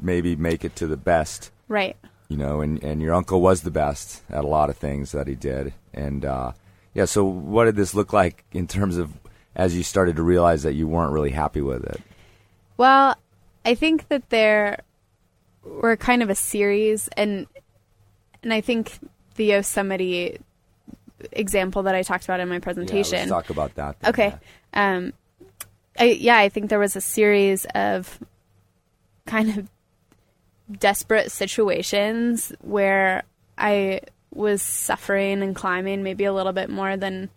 [0.00, 1.52] maybe make it to the best.
[1.68, 1.96] Right.
[2.28, 5.26] You know, and and your uncle was the best at a lot of things that
[5.26, 6.52] he did, and uh,
[6.92, 7.06] yeah.
[7.06, 9.14] So, what did this look like in terms of
[9.56, 12.00] as you started to realize that you weren't really happy with it?
[12.76, 13.16] Well,
[13.64, 14.80] I think that there
[15.64, 17.46] were kind of a series, and
[18.42, 18.98] and I think
[19.36, 20.38] the Yosemite
[21.32, 23.18] example that I talked about in my Yeah, presentation.
[23.20, 23.98] let's talk about that.
[24.00, 24.34] then, Okay.
[24.74, 24.96] yeah.
[24.96, 25.12] Um,
[25.98, 28.18] I, yeah, I think there was a series of
[29.26, 29.68] kind of
[30.70, 33.22] desperate situations where
[33.56, 34.00] I
[34.32, 37.30] was suffering and climbing maybe a little bit more than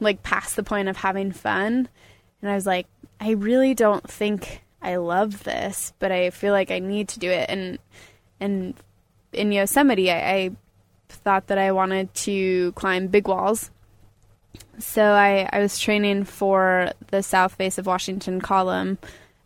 [0.00, 1.88] like past the point of having fun.
[2.40, 2.86] And I was like,
[3.20, 7.30] I really don't think I love this, but I feel like I need to do
[7.30, 7.48] it.
[7.48, 7.78] And
[8.40, 8.74] and
[9.32, 10.50] in Yosemite, I, I
[11.08, 13.70] thought that I wanted to climb big walls.
[14.78, 18.98] So I, I was training for the south face of Washington column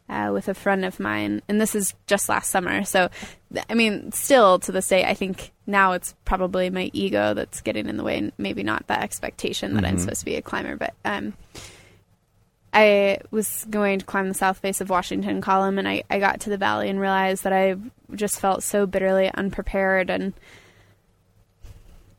[0.09, 2.85] uh, with a friend of mine, and this is just last summer.
[2.85, 3.11] So,
[3.69, 7.89] I mean, still to this day, I think now it's probably my ego that's getting
[7.89, 10.77] in the way, and maybe not the expectation that I'm supposed to be a climber.
[10.77, 11.35] But um,
[12.73, 16.41] I was going to climb the south face of Washington column, and I, I got
[16.41, 17.77] to the valley and realized that I
[18.15, 20.33] just felt so bitterly unprepared and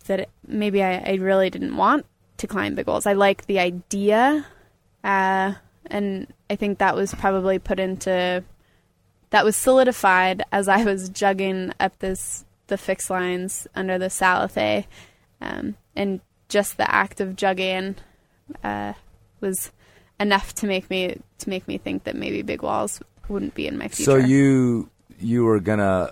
[0.05, 2.05] that it, maybe I, I really didn't want
[2.37, 3.05] to climb big goals.
[3.05, 4.45] I liked the idea,
[5.03, 5.53] uh,
[5.89, 8.43] and I think that was probably put into
[9.31, 14.85] that was solidified as I was jugging up this the fixed lines under the Salathé,
[15.41, 17.95] um, and just the act of jugging
[18.63, 18.93] uh,
[19.41, 19.71] was
[20.19, 23.77] enough to make me to make me think that maybe big walls wouldn't be in
[23.77, 24.03] my future.
[24.03, 26.11] So you you were gonna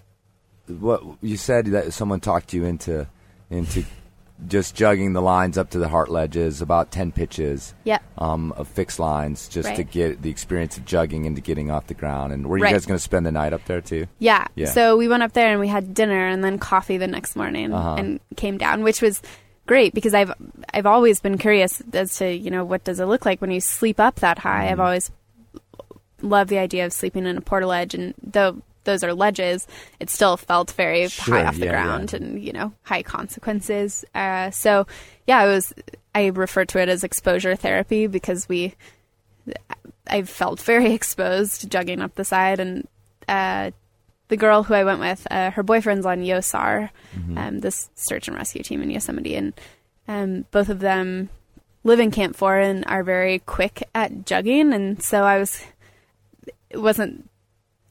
[0.67, 3.07] what you said that someone talked you into
[3.49, 3.85] into
[4.47, 7.97] just jugging the lines up to the heart ledges about ten pitches yeah.
[8.19, 11.95] um, of fixed lines just to get the experience of jugging into getting off the
[11.95, 12.31] ground.
[12.33, 12.73] And were you Right.
[12.73, 14.05] guys going to spend the night up there too?
[14.19, 14.45] Yeah.
[14.55, 14.67] Yeah.
[14.67, 17.73] So we went up there and we had dinner and then coffee the next morning
[17.73, 17.95] Uh-huh.
[17.97, 19.21] and came down, which was
[19.65, 20.31] great because I've
[20.73, 23.59] I've always been curious as to you know what does it look like when you
[23.59, 24.65] sleep up that high.
[24.65, 24.71] Mm-hmm.
[24.73, 25.11] I've always
[26.21, 29.67] loved the idea of sleeping in a portaledge and though those are ledges,
[29.99, 32.17] it still felt very Sure, high off the yeah, ground yeah.
[32.17, 34.03] and you know high consequences.
[34.15, 34.87] Uh, so
[35.27, 35.73] yeah, it was.
[36.15, 38.73] I refer to it as exposure therapy because we
[40.07, 42.87] I felt very exposed jugging up the side, and
[43.27, 43.71] uh,
[44.29, 46.89] the girl who I went with, uh, her boyfriend's on YOSAR,
[47.37, 49.53] um, this search and rescue team in Yosemite, and
[50.07, 51.29] um, both of them
[51.83, 55.61] live in Camp Four and are very quick at jugging, and so I was.
[56.69, 57.29] It wasn't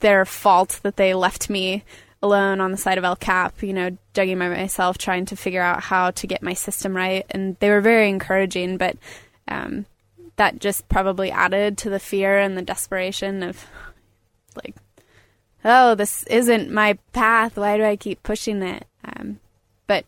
[0.00, 1.84] their fault that they left me
[2.22, 5.62] alone on the side of El Cap, you know, jugging by myself, trying to figure
[5.62, 8.96] out how to get my system right, and they were very encouraging, but.
[9.48, 9.86] Um,
[10.36, 13.66] that just probably added to the fear and the desperation of
[14.54, 14.76] like
[15.64, 17.56] oh this isn't my path.
[17.56, 18.86] Why do i keep pushing it?
[19.04, 19.40] Um,
[19.86, 20.04] but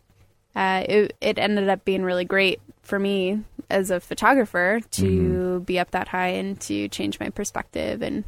[0.55, 5.77] uh, it, it ended up being really great for me as a photographer to be
[5.77, 8.23] up that high and to change my perspective and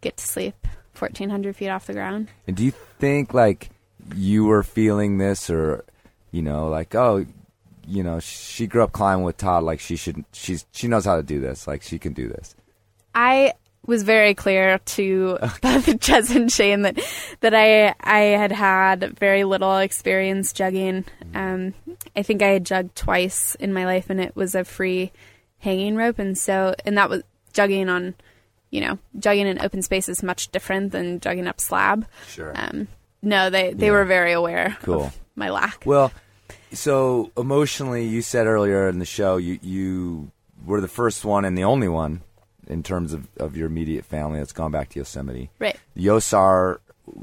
[0.00, 0.66] get to sleep
[1.00, 3.70] 1400 feet off the ground And do you think like
[4.14, 5.84] you were feeling this, or
[6.30, 7.26] you know, like oh,
[7.86, 11.16] you know, she grew up climbing with Todd, like she should, she's she knows how
[11.16, 12.54] to do this, like she can do this.
[13.14, 13.54] I
[13.86, 16.98] was very clear to both Jez and Shane that
[17.40, 21.04] that I I had had very little experience jugging.
[21.34, 21.74] Um,
[22.14, 25.10] I think I had jugged twice in my life, and it was a free
[25.58, 27.22] hanging rope, and so and that was
[27.54, 28.14] jugging on,
[28.70, 32.06] you know, jugging in open space is much different than jugging up slab.
[32.28, 32.52] Sure.
[32.54, 32.88] Um,
[33.22, 33.92] no, they they Yeah.
[33.92, 35.04] were very aware Cool.
[35.04, 35.82] of my lack.
[35.86, 36.12] Well,
[36.72, 40.30] so emotionally, you said earlier in the show you you
[40.66, 42.20] were the first one and the only one
[42.66, 45.50] in terms of, of your immediate family that's gone back to Yosemite.
[45.58, 45.78] right.
[45.96, 46.78] Yosar,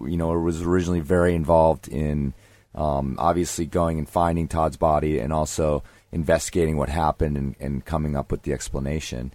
[0.08, 2.34] you know, was originally very involved in
[2.74, 8.16] um, obviously going and finding Todd's body, and also investigating what happened and, and coming
[8.16, 9.32] up with the explanation.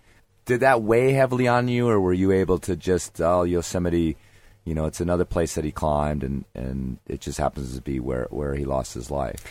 [0.51, 4.17] Did that weigh heavily on you, or were you able to just oh Yosemite?
[4.65, 8.01] You know, it's another place that he climbed, and, and it just happens to be
[8.01, 9.45] where, where he lost his life.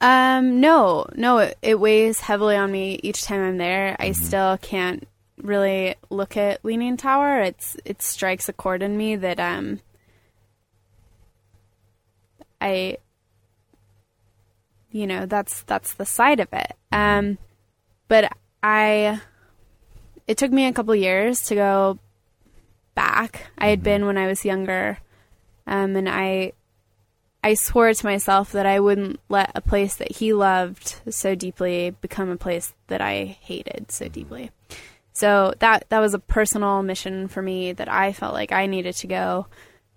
[0.00, 3.94] Um, no, no, it, it weighs heavily on me each time I'm there.
[4.00, 7.42] I still can't really look at Leaning Tower.
[7.42, 9.80] It's it strikes a chord in me that um
[12.58, 12.96] I
[14.90, 16.72] you know, that's that's the side of it.
[16.90, 17.36] Um
[18.08, 18.32] but
[18.62, 19.20] I
[20.28, 21.98] it took me a couple years to go
[22.94, 23.46] back.
[23.58, 24.98] I had been when I was younger.
[25.66, 26.52] Um and I
[27.42, 31.90] I swore to myself that I wouldn't let a place that he loved so deeply
[31.90, 34.50] become a place that I hated so deeply.
[35.12, 38.94] So that that was a personal mission for me that I felt like I needed
[38.96, 39.46] to go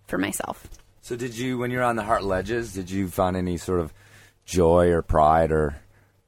[0.07, 0.67] for myself.
[1.03, 3.91] So, did you, when you're on the Heart Ledges, did you find any sort of
[4.45, 5.77] joy or pride or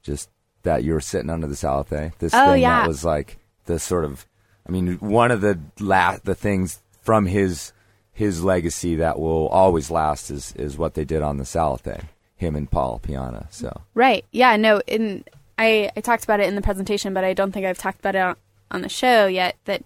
[0.01, 0.29] just
[0.63, 2.17] that you were sitting under the Salathé?
[2.17, 2.81] This Oh, thing yeah.
[2.81, 4.25] that was like the sort of,
[4.67, 7.73] I mean, one of the la- the things from his
[8.11, 12.03] his legacy that will always last is is what they did on the Salathé,
[12.35, 13.47] him and Paul Piana.
[13.51, 14.23] So, Right.
[14.31, 15.23] Yeah, no, in
[15.57, 18.15] I I talked about it in the presentation, but I don't think I've talked about
[18.15, 18.35] it on,
[18.71, 19.83] on the show yet that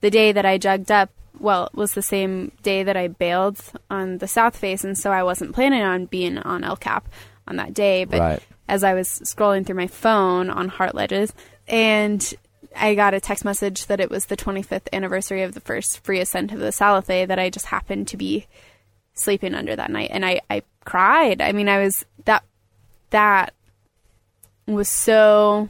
[0.00, 1.10] the day that I jugged up
[1.40, 3.58] well, it was the same day that I bailed
[3.90, 7.08] on the south face and so I wasn't planning on being on El Cap
[7.48, 8.42] on that day, but Right.
[8.68, 11.32] as I was scrolling through my phone on Heart Ledges
[11.66, 12.32] and
[12.76, 16.20] I got a text message that it was the 25th anniversary of the first free
[16.20, 18.46] ascent of the Salathé that I just happened to be
[19.14, 20.10] sleeping under that night.
[20.12, 21.40] And I, I cried.
[21.40, 22.44] I mean, I was that
[23.10, 23.54] that
[24.66, 25.68] was so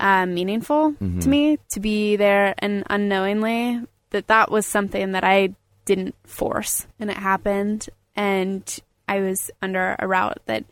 [0.00, 5.54] uh, meaningful to me to be there and unknowingly that that was something that I
[5.84, 7.88] didn't force and it happened.
[8.16, 10.64] And I was under a route that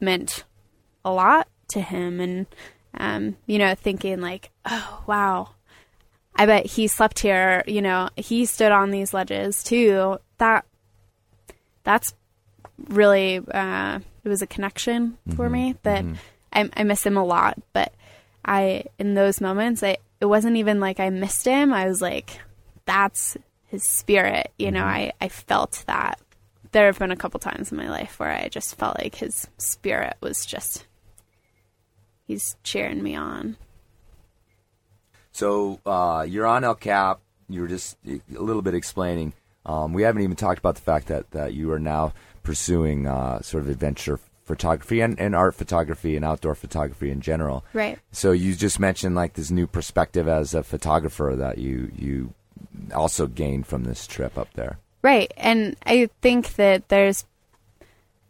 [0.00, 0.44] meant
[1.04, 2.46] a lot to him and
[2.94, 5.50] um, you know thinking like oh wow.
[6.40, 10.18] I bet he slept here you know he stood on these ledges too.
[10.38, 10.64] That
[11.82, 12.14] that's
[12.88, 16.04] really uh, it was a connection for me that
[16.52, 17.92] I, I miss him a lot but
[18.44, 21.72] i in those moments I, it wasn't even like i missed him.
[21.72, 22.40] I was like
[22.84, 23.36] that's
[23.66, 26.20] his spirit you know I, I felt that.
[26.72, 29.48] There have been a couple times in my life where i just felt like his
[29.56, 30.86] spirit was just
[32.28, 33.56] he's cheering me on
[35.38, 37.20] so uh, you're on El Cap.
[37.48, 39.34] You were just a little bit explaining.
[39.64, 42.12] Um, we haven't even talked about the fact that, that you are now
[42.42, 47.64] pursuing uh, sort of adventure photography and, and art photography and outdoor photography in general.
[47.72, 52.34] right So you just mentioned like this new perspective as a photographer that you you
[52.92, 54.78] also gained from this trip up there.
[55.02, 57.24] Right, and I think that there's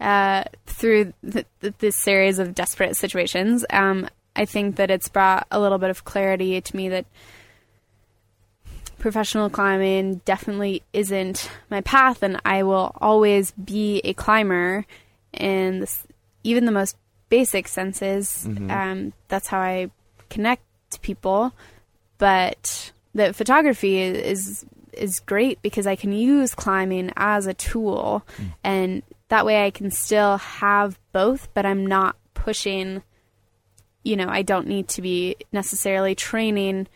[0.01, 5.47] uh, through th- th- this series of desperate situations, um, I think that it's brought
[5.51, 7.07] a little bit of clarity to me that
[8.99, 14.85] professional climbing definitely isn't my path, and I will always be a climber
[15.33, 16.07] in this,
[16.45, 16.97] even the most
[17.29, 18.47] basic senses.
[18.71, 19.91] Um, that's how I
[20.31, 21.53] connect to people,
[22.19, 28.25] but the photography is is great because I can use climbing as a tool
[28.65, 33.03] and that way I can still have both but I'm not pushing
[34.05, 36.89] you know I don't need to be necessarily training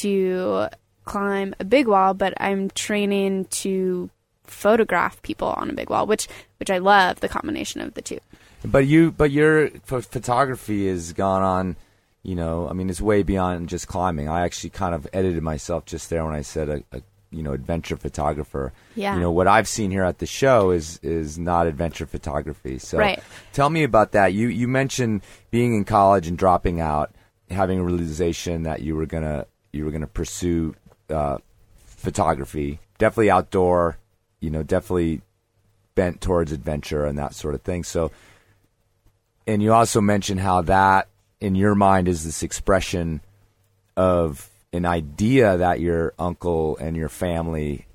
[0.00, 0.68] to
[1.04, 4.10] climb a big wall but I'm training to
[4.44, 6.28] photograph people on a big wall which
[6.58, 8.20] which I love the combination of the two
[8.64, 11.76] But you, but your ph- photography has gone on.
[12.22, 14.28] You know, I mean, it's way beyond just climbing.
[14.28, 17.02] I actually kind of edited myself just there when I said a, a
[17.32, 18.72] you know adventure photographer.
[18.94, 19.14] Yeah.
[19.14, 22.78] You know what I've seen here at the show is is not adventure photography.
[22.78, 23.22] So Right.
[23.52, 24.32] tell me about that.
[24.34, 27.10] You you mentioned being in college and dropping out,
[27.50, 30.74] having a realization that you were gonna you were gonna pursue
[31.10, 31.38] uh,
[31.86, 32.80] photography.
[32.98, 33.98] Definitely outdoor.
[34.40, 35.22] You know, definitely
[35.94, 37.84] bent towards adventure and that sort of thing.
[37.84, 38.10] So
[39.46, 41.08] and you also mentioned how that
[41.40, 43.20] in your mind is this expression
[43.96, 47.86] of an idea that your uncle and your family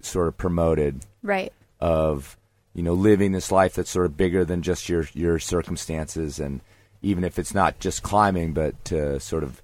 [0.00, 1.52] sort of promoted right.
[1.80, 2.36] of
[2.72, 6.38] you know living this life that's sort of bigger than just your your circumstances.
[6.38, 6.60] And
[7.02, 9.62] even if it's not just climbing but to sort of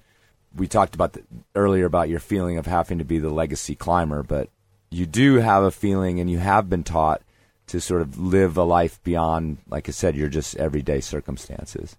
[0.55, 1.23] we talked about the,
[1.55, 4.49] earlier about your feeling of having to be the legacy climber but
[4.89, 7.21] you do have a feeling and you have been taught
[7.67, 11.95] to sort of live a life beyond like I said your just everyday circumstances.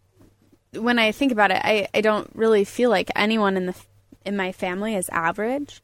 [0.74, 3.74] When I think about it, I, I don't really feel like anyone in the
[4.28, 5.82] in my family is average.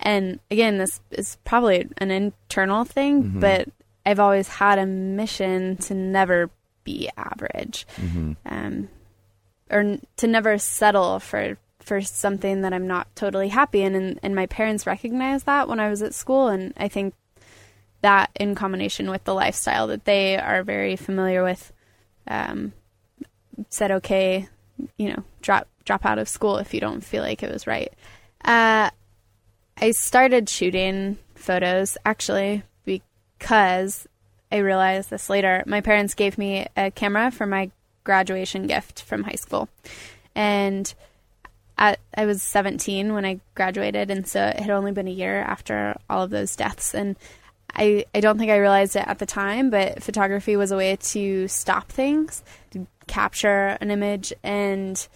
[0.00, 3.68] And again, this is probably an internal thing, but
[4.04, 6.50] I've always had a mission to never
[6.84, 7.86] be average,
[8.44, 8.88] um,
[9.70, 13.94] or n- to never settle for for something that I'm not totally happy in.
[13.94, 17.14] And, and my parents recognized that when I was at school, and I think
[18.02, 21.72] that in combination with the lifestyle that they are very familiar with,
[22.26, 22.72] um,
[23.70, 24.48] said okay,
[24.98, 27.92] you know, drop drop out of school if you don't feel like it was right.
[28.44, 28.90] Uh,
[29.76, 34.06] I started shooting photos actually because
[34.52, 35.62] I realized this later.
[35.66, 37.70] My parents gave me a camera for my
[38.04, 39.68] graduation gift from high school.
[40.34, 40.92] And
[41.76, 45.40] at, I was 17 when I graduated, and so it had only been a year
[45.40, 46.94] after all of those deaths.
[46.94, 47.16] And
[47.74, 50.96] I, I don't think I realized it at the time, but photography was a way
[50.96, 54.32] to stop things, to capture an image.
[54.44, 55.06] And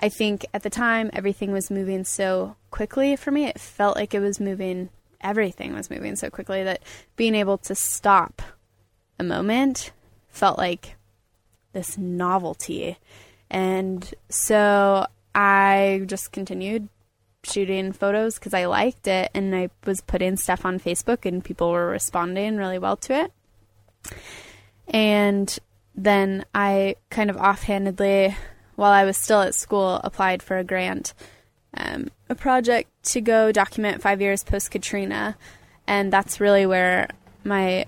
[0.00, 3.46] I think at the time, everything was moving so quickly for me.
[3.46, 4.88] It felt like it was moving,
[5.20, 6.82] everything was moving so quickly that
[7.16, 8.40] being able to stop
[9.18, 9.92] a moment
[10.28, 10.96] felt like
[11.72, 12.98] this novelty.
[13.50, 16.88] And so I just continued
[17.42, 21.70] shooting photos because I liked it and I was putting stuff on Facebook and people
[21.70, 23.32] were responding really well to it.
[24.88, 25.58] And
[25.94, 28.36] then I kind of offhandedly,
[28.80, 31.12] while I was still at school, applied for a grant,
[31.76, 35.36] um, a project to go document five years post Katrina.
[35.86, 37.10] And that's really where
[37.44, 37.84] my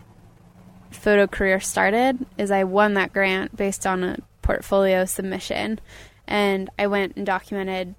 [0.90, 5.80] photo career started is I won that grant based on a portfolio submission
[6.26, 7.94] and I went and documented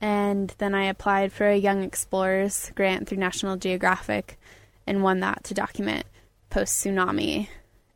[0.00, 4.40] and then I applied for a Young Explorers grant through National Geographic
[4.86, 6.06] and won that to document
[6.48, 7.48] post tsunami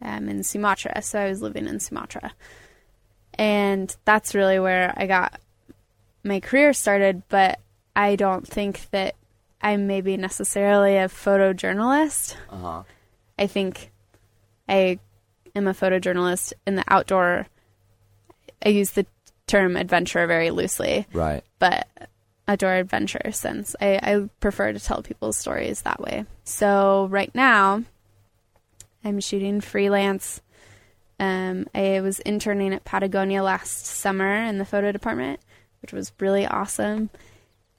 [0.03, 1.01] um, in Sumatra.
[1.01, 2.35] So I was living in Sumatra.
[3.35, 5.41] And that's really where I got
[6.25, 7.59] my career started, but
[7.97, 9.15] I don't think that
[9.61, 12.37] I'm maybe necessarily a photojournalist.
[12.51, 12.83] Uh-huh.
[13.39, 13.91] I think
[14.69, 14.99] I
[15.55, 17.47] am a photojournalist in the outdoor.
[18.65, 19.07] I use the
[19.47, 21.43] term adventure very loosely, Right.
[21.59, 21.87] but
[22.49, 26.25] outdoor adventure since I, I prefer to tell people's stories that way.
[26.45, 27.83] So right now,
[29.05, 30.41] I'm shooting freelance.
[31.23, 35.39] Um, I was interning at Patagonia last summer in the photo department,
[35.81, 37.11] which was really awesome.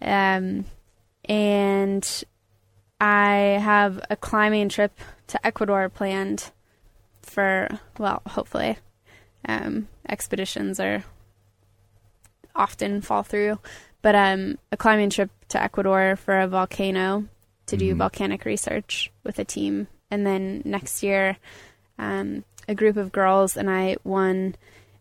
[0.02, 0.64] Um,
[1.26, 2.24] and
[3.02, 6.52] I have a climbing trip to Ecuador planned
[7.22, 7.68] for,
[7.98, 8.78] well, hopefully.
[9.46, 11.04] Um, expeditions are
[12.56, 13.60] often fall through,
[14.02, 17.26] but um, a climbing trip to Ecuador for a volcano
[17.66, 19.88] to do volcanic research with a team.
[20.10, 21.36] And then next year,
[22.00, 24.56] um, a group of girls and I won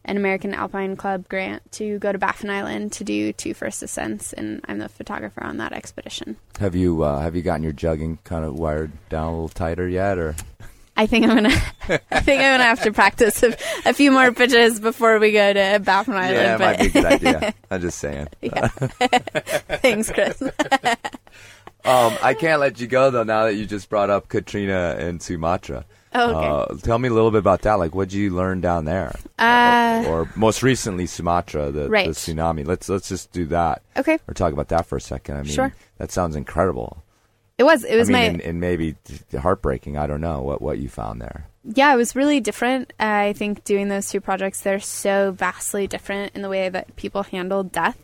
[0.05, 4.33] an American Alpine Club grant to go to Baffin Island to do two first ascents,
[4.33, 6.37] and I'm the photographer on that expedition.
[6.59, 9.89] Have you uh, have you gotten your jugging kind of wired down a little tighter
[9.89, 10.35] yet, or
[10.97, 11.49] I think I'm gonna.
[12.11, 13.57] I think I'm gonna have to practice a,
[13.87, 16.35] a few more pitches before we go to Baffin Island.
[16.35, 17.55] yeah, but might be a good idea.
[17.71, 18.29] I'm just saying.
[18.41, 18.69] yeah.
[18.69, 20.43] Thanks, Chris.
[20.43, 23.23] Um, I can't let you go though.
[23.25, 25.85] Now that you just brought up Katrina and Sumatra,
[26.15, 26.75] Oh, okay.
[26.75, 27.75] uh, tell me a little bit about that.
[27.75, 29.15] Like, what did you learn down there?
[29.39, 32.07] Uh, or most recently, Sumatra, the, Right.
[32.07, 32.67] the tsunami.
[32.67, 33.83] Let's let's just do that.
[33.97, 34.19] okay.
[34.29, 35.37] Or talk about that for a second.
[35.37, 35.75] I mean, Sure.
[35.99, 37.03] that sounds incredible.
[37.59, 37.85] It was.
[37.85, 38.29] It was I mean, my.
[38.29, 38.97] and, and maybe
[39.39, 39.97] heartbreaking.
[39.97, 41.47] I don't know what what you found there.
[41.65, 42.93] yeah, it was really different.
[42.99, 47.23] I think doing those two projects, they're so vastly different in the way that people
[47.23, 47.99] handle death,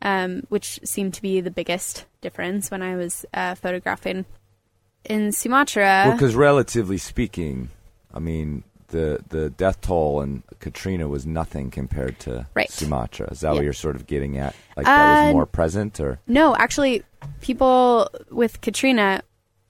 [0.00, 4.24] um, which seemed to be the biggest difference when I was uh, photographing
[5.04, 6.04] in Sumatra.
[6.06, 7.70] Well, because relatively speaking,
[8.12, 12.70] I mean, the the death toll in Katrina was nothing compared to Right.
[12.70, 13.30] Sumatra.
[13.32, 14.54] Is that what you're sort of getting at?
[14.76, 17.02] Like that was Uh, more present, or no, actually,
[17.40, 19.22] people with Katrina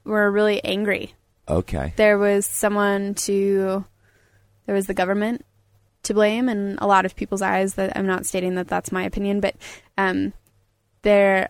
[0.03, 1.13] were really angry.
[1.47, 3.85] okay, There was someone to,
[4.65, 5.45] there was the government
[6.03, 7.75] to blame in a lot of people's eyes.
[7.75, 9.55] That I'm not stating that that's my opinion, but
[9.97, 10.33] um,
[11.03, 11.47] there,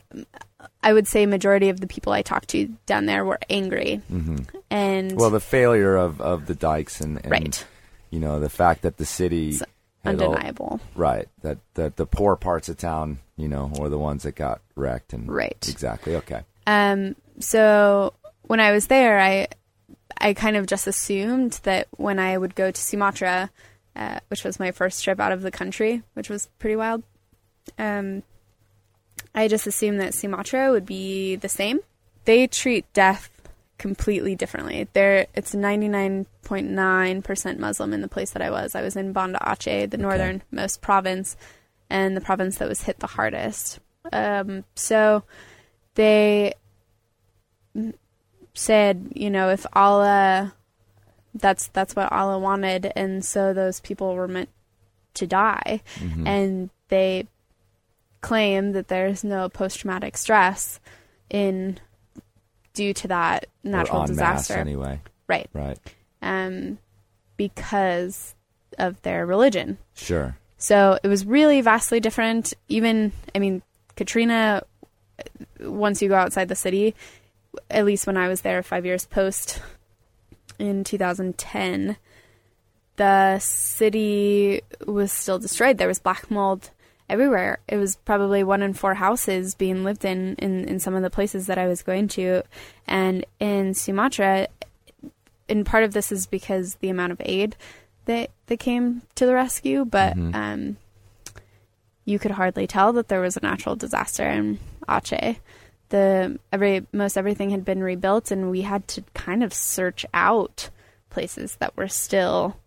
[0.82, 4.38] I would say majority of the people I talked to down there were angry, hmm
[4.70, 7.66] and well, the failure of, of the dikes and, and right,
[8.10, 9.60] you know the fact that the city
[10.06, 10.80] undeniable.
[10.96, 14.62] right that that the poor parts of town, you know, were the ones that got
[14.76, 15.66] wrecked and Right.
[15.70, 16.42] exactly okay.
[16.68, 19.48] Um, so when I was there, I
[20.18, 23.50] I kind of just assumed that when I would go to Sumatra,
[23.96, 27.04] uh, which was my first trip out of the country, which was pretty wild,
[27.78, 28.24] um,
[29.36, 31.80] I just assumed that Sumatra would be the same.
[32.26, 33.30] They treat death
[33.78, 34.88] completely differently.
[34.94, 38.76] There, it's ninety nine point nine percent Muslim in the place that I was.
[38.76, 41.36] I was in Banda Aceh, the northernmost province,
[41.90, 43.80] and the province that was hit the hardest.
[44.12, 45.24] Um, so
[45.96, 46.54] they
[48.54, 50.54] said, you know, if Allah,
[51.34, 54.50] that's that's what Allah wanted, and so those people were meant
[55.16, 56.28] to die, Mm-hmm.
[56.28, 57.28] and they
[58.24, 60.80] claim that there's no post traumatic stress
[61.30, 61.80] in
[62.74, 65.00] due to that natural or en masse disaster, anyway.
[65.28, 65.48] right?
[65.54, 65.78] Right.
[66.24, 66.80] Um,
[67.38, 68.34] because
[68.80, 69.78] of their religion.
[69.94, 70.38] Sure.
[70.58, 72.54] So it was really vastly different.
[72.70, 73.62] Even, I mean,
[73.96, 74.64] Katrina,
[75.60, 76.96] once you go outside the city,
[77.70, 79.62] at least when I was there five years post
[80.58, 81.98] in 2010,
[82.96, 85.78] the city was still destroyed.
[85.78, 86.72] There was black mold
[87.10, 87.60] everywhere.
[87.68, 91.10] It was probably one in four houses being lived in, in, in some of the
[91.10, 92.44] places that I was going to.
[92.88, 94.48] And in Sumatra,
[95.50, 97.56] and part of this is because the amount of aid
[98.06, 100.78] that that came to the rescue, but um,
[102.06, 105.38] you could hardly tell that there was a natural disaster in Aceh.
[105.90, 110.70] The every most everything had been rebuilt, and we had to kind of search out
[111.10, 112.58] places that were still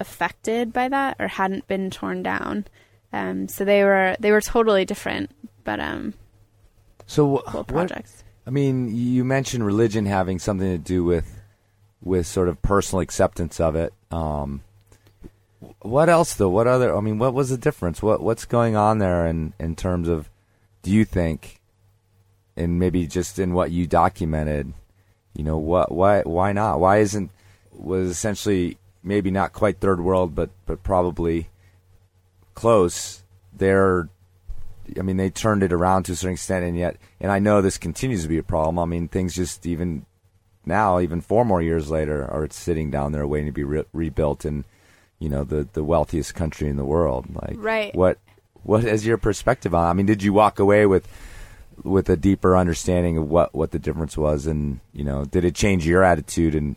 [0.00, 2.66] affected by that or hadn't been torn down.
[3.12, 5.30] Um, so they were they were totally different,
[5.64, 6.14] but um,
[7.06, 7.90] So cool what?
[8.46, 11.40] I mean, you mentioned religion having something to do with
[12.02, 13.92] with sort of personal acceptance of it.
[14.10, 14.62] Um,
[15.80, 16.48] what else though?
[16.48, 16.96] What other?
[16.96, 18.02] I mean, what was the difference?
[18.02, 20.30] What what's going on there in in terms of?
[20.82, 21.60] Do you think,
[22.56, 24.72] and maybe just in what you documented,
[25.34, 26.78] you know, what why why not?
[26.80, 27.30] Why isn't
[27.72, 31.48] was essentially maybe not quite third world, but but probably
[32.58, 33.22] close.
[33.52, 34.08] They're
[34.98, 37.60] I mean, they turned it around to a certain extent, and yet, and I know
[37.60, 38.78] this continues to be a problem.
[38.78, 40.06] I mean, things just even
[40.64, 44.44] now, even four more years later, are sitting down there waiting to be re- rebuilt
[44.44, 44.64] in,
[45.18, 47.26] you know, the the wealthiest country in the world.
[47.34, 47.94] Like, Right.
[47.94, 48.18] What
[48.62, 49.86] what is your perspective on?
[49.86, 51.06] I mean, did you walk away with
[51.84, 55.54] with a deeper understanding of what what the difference was, and you know, did it
[55.54, 56.76] change your attitude and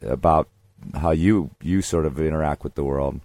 [0.00, 0.48] about
[0.94, 3.20] how you you sort of interact with the world?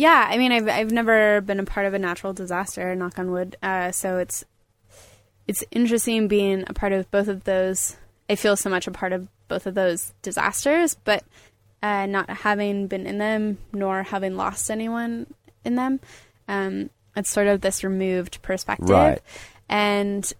[0.00, 2.94] Yeah, I mean, I've I've never been a part of a natural disaster.
[2.94, 3.56] Knock on wood.
[3.62, 4.46] Uh, so it's
[5.46, 7.96] it's interesting being a part of both of those.
[8.30, 11.22] I feel so much a part of both of those disasters, but
[11.82, 15.26] uh, not having been in them nor having lost anyone
[15.66, 16.00] in them.
[16.48, 19.20] Um, it's sort of this removed perspective, Right.
[19.68, 20.32] and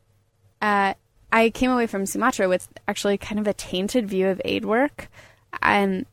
[0.62, 0.94] uh,
[1.30, 5.08] I came away from Sumatra with actually kind of a tainted view of aid work.
[5.60, 6.06] And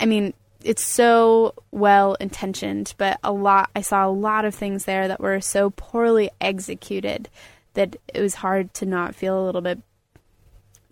[0.00, 0.32] I mean,
[0.66, 5.20] it's so well intentioned, but a lot, I saw a lot of things there that
[5.20, 7.28] were so poorly executed
[7.74, 9.78] that it was hard to not feel a little bit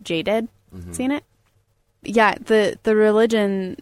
[0.03, 0.49] jaded
[0.93, 1.25] seeing it.
[2.03, 3.79] Yeah, the, the religion,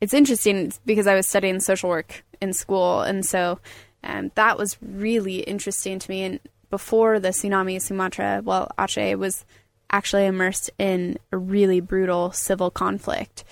[0.00, 3.02] it's interesting because I was studying social work in school.
[3.02, 3.60] And so
[4.02, 6.22] um, that was really interesting to me.
[6.22, 9.44] And before the tsunami, Sumatra, well, Aceh was
[9.90, 13.44] actually immersed in a really brutal civil conflict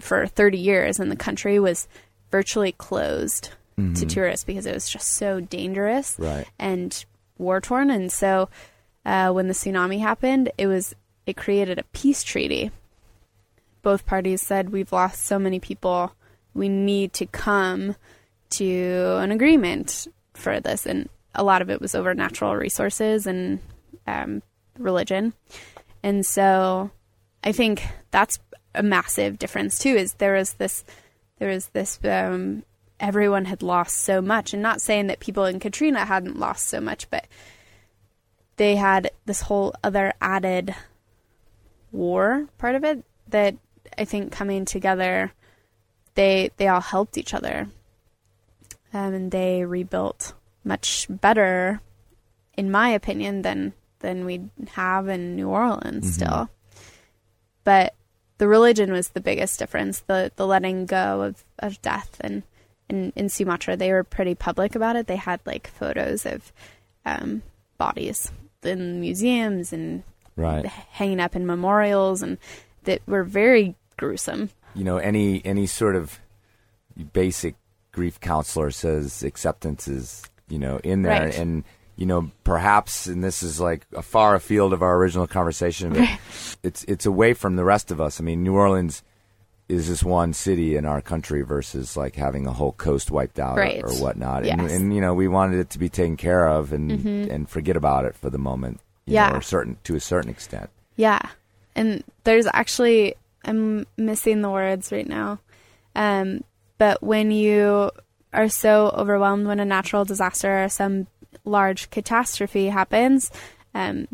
[0.00, 1.88] for 30 years, and the country was
[2.30, 3.50] virtually closed
[3.96, 6.46] to tourists because it was just so dangerous Right.
[6.60, 7.04] and
[7.38, 7.90] war torn.
[7.90, 8.48] And so
[9.04, 10.94] uh, when the tsunami happened, it was
[11.26, 12.70] it created a peace treaty.
[13.82, 16.14] Both parties said we've lost so many people,
[16.54, 17.96] we need to come
[18.50, 23.58] to an agreement for this, and a lot of it was over natural resources and
[24.06, 24.40] um,
[24.78, 25.32] religion.
[26.02, 26.90] And so
[27.42, 27.82] I think
[28.12, 28.38] that's
[28.74, 29.94] a massive difference too.
[29.94, 30.84] Is there was this,
[31.38, 31.98] there was this.
[32.04, 32.64] Um,
[33.00, 36.80] everyone had lost so much, and not saying that people in Katrina hadn't lost so
[36.80, 37.26] much, but
[38.56, 40.74] they had this whole other added
[41.92, 43.56] war part of it that
[43.98, 45.32] I think coming together,
[46.14, 47.68] they they all helped each other,
[48.92, 51.80] um, and they rebuilt much better,
[52.56, 56.48] in my opinion, than than we have in New Orleans still.
[57.64, 57.94] But
[58.44, 62.42] the religion was the biggest difference the the letting go of, of death and
[62.90, 66.52] in, in Sumatra they were pretty public about it they had like photos of
[67.06, 67.42] um,
[67.78, 68.30] bodies
[68.62, 70.02] in museums and
[70.36, 70.66] Right.
[70.66, 72.36] hanging up in memorials and
[72.82, 76.20] that were very gruesome you know any any sort of
[77.14, 77.54] basic
[77.92, 81.38] grief counselor says acceptance is you know in there Right.
[81.38, 81.64] and
[81.96, 86.08] you know perhaps and this is like a far afield of our original conversation but
[86.62, 89.02] it's it's away from the rest of us i mean new orleans
[89.68, 93.56] is just one city in our country versus like having a whole coast wiped out
[93.56, 93.82] Right.
[93.82, 94.58] or, or whatnot and, Yes.
[94.72, 94.84] Mm-hmm.
[94.84, 96.90] and you know we wanted it to be taken care of and
[97.30, 99.30] and forget about it for the moment you Yeah.
[99.30, 101.20] know, or certain to a certain extent Yeah.
[101.76, 103.14] And there's actually
[103.44, 105.38] I'm missing the words right now.
[105.94, 106.42] Um
[106.78, 107.90] but when you
[108.32, 111.06] are so overwhelmed when a natural disaster or some
[111.44, 113.30] large catastrophe happens,
[113.74, 114.06] um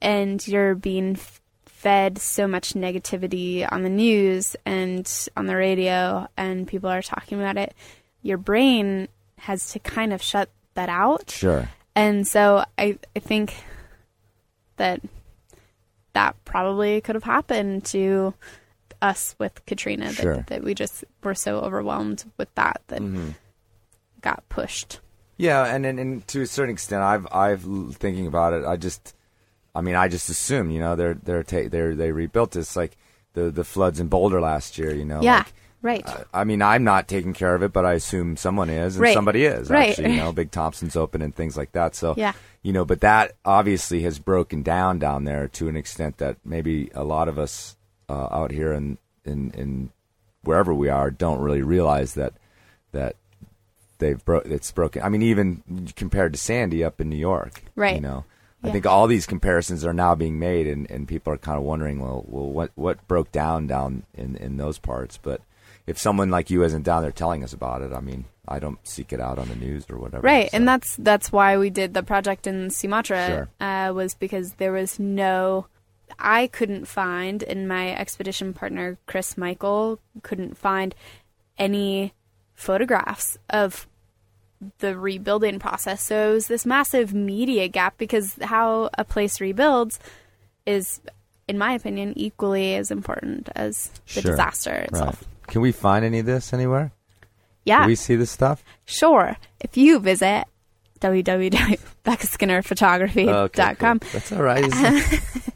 [0.00, 1.16] and you're being
[1.64, 7.38] fed so much negativity on the news and on the radio, and people are talking
[7.40, 7.74] about it,
[8.22, 9.08] your brain
[9.38, 11.30] has to kind of shut that out.
[11.30, 11.68] Sure.
[11.94, 13.54] And so I, I think
[14.76, 15.00] that
[16.14, 18.34] that probably could have happened to
[19.00, 20.44] us with Katrina that, Sure.
[20.48, 23.02] that we just were so overwhelmed with that that
[24.20, 25.00] got pushed.
[25.42, 27.62] Yeah, and, and and to a certain extent, I've I've
[27.96, 28.64] thinking about it.
[28.64, 29.14] I just,
[29.74, 32.96] I mean, I just assume, you know, they're they're ta- they're they rebuilt this like
[33.34, 34.94] the the floods in Boulder last year.
[34.94, 36.02] You know, yeah, like, right.
[36.06, 39.02] uh, I mean, I'm not taking care of it, but I assume someone is, and
[39.02, 39.14] Right.
[39.14, 39.90] somebody is Right.
[39.90, 40.12] actually.
[40.12, 41.96] You know, Big Thompson's open and things like that.
[41.96, 42.34] So Yeah.
[42.62, 46.90] you know, but that obviously has broken down down there to an extent that maybe
[46.94, 47.76] a lot of us
[48.08, 49.90] uh, out here in in in
[50.44, 52.34] wherever we are don't really realize that
[52.92, 53.16] that
[54.02, 55.02] they've bro- it's broken.
[55.02, 55.62] I mean, even
[55.96, 57.94] compared to Sandy up in New York, Right.
[57.96, 58.24] You know,
[58.64, 61.64] I think all these comparisons are now being made, and, and people are kind of
[61.64, 65.18] wondering, well, well, what what broke down down in in those parts?
[65.20, 65.40] But
[65.86, 68.78] if someone like you isn't down there telling us about it, I mean, I don't
[68.86, 70.22] seek it out on the news or whatever.
[70.24, 70.56] Right, so.
[70.56, 73.48] and that's that's why we did the project in Sumatra Sure.
[73.68, 75.66] uh, was because there was no,
[76.20, 80.94] I couldn't find, and my expedition partner Chris Michael couldn't find
[81.58, 82.12] any
[82.54, 83.88] photographs of
[84.78, 86.02] the rebuilding process.
[86.02, 89.98] So it was this massive media gap because how a place rebuilds
[90.66, 91.00] is,
[91.48, 94.32] in my opinion, equally as important as the Sure.
[94.32, 94.84] disaster Right.
[94.88, 95.24] itself.
[95.48, 96.92] Can we find any of this anywhere?
[97.64, 98.62] Yeah, Can we see this stuff?
[98.84, 99.36] Sure.
[99.60, 100.44] If you visit
[101.00, 103.98] www.beccaskinnerphotography.com, Okay, cool.
[104.12, 104.72] That's all right.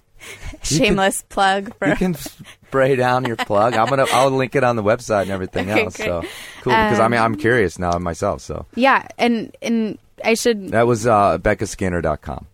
[0.66, 2.14] Shameless plug for you can
[2.68, 3.74] spray down your plug.
[3.74, 4.06] I'm gonna.
[4.12, 5.96] I'll link it on the website and everything Okay, else.
[5.96, 6.06] great.
[6.06, 6.20] So
[6.62, 6.72] cool.
[6.72, 8.40] Because I mean, Um, I'm curious now myself.
[8.42, 12.46] So yeah, and and I should that was uh, BeccaSkinner.com.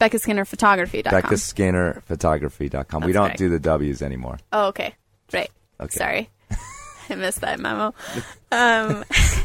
[0.00, 1.12] beckaskinnerphotography.com.
[1.22, 3.02] BeccaSkinnerPhotography.com.
[3.04, 4.38] we don't do the W's anymore.
[4.52, 4.94] oh, okay,
[5.32, 5.50] right.
[5.80, 5.96] Okay.
[5.98, 6.30] Sorry,
[7.10, 7.94] I missed that memo.
[8.52, 9.04] Um,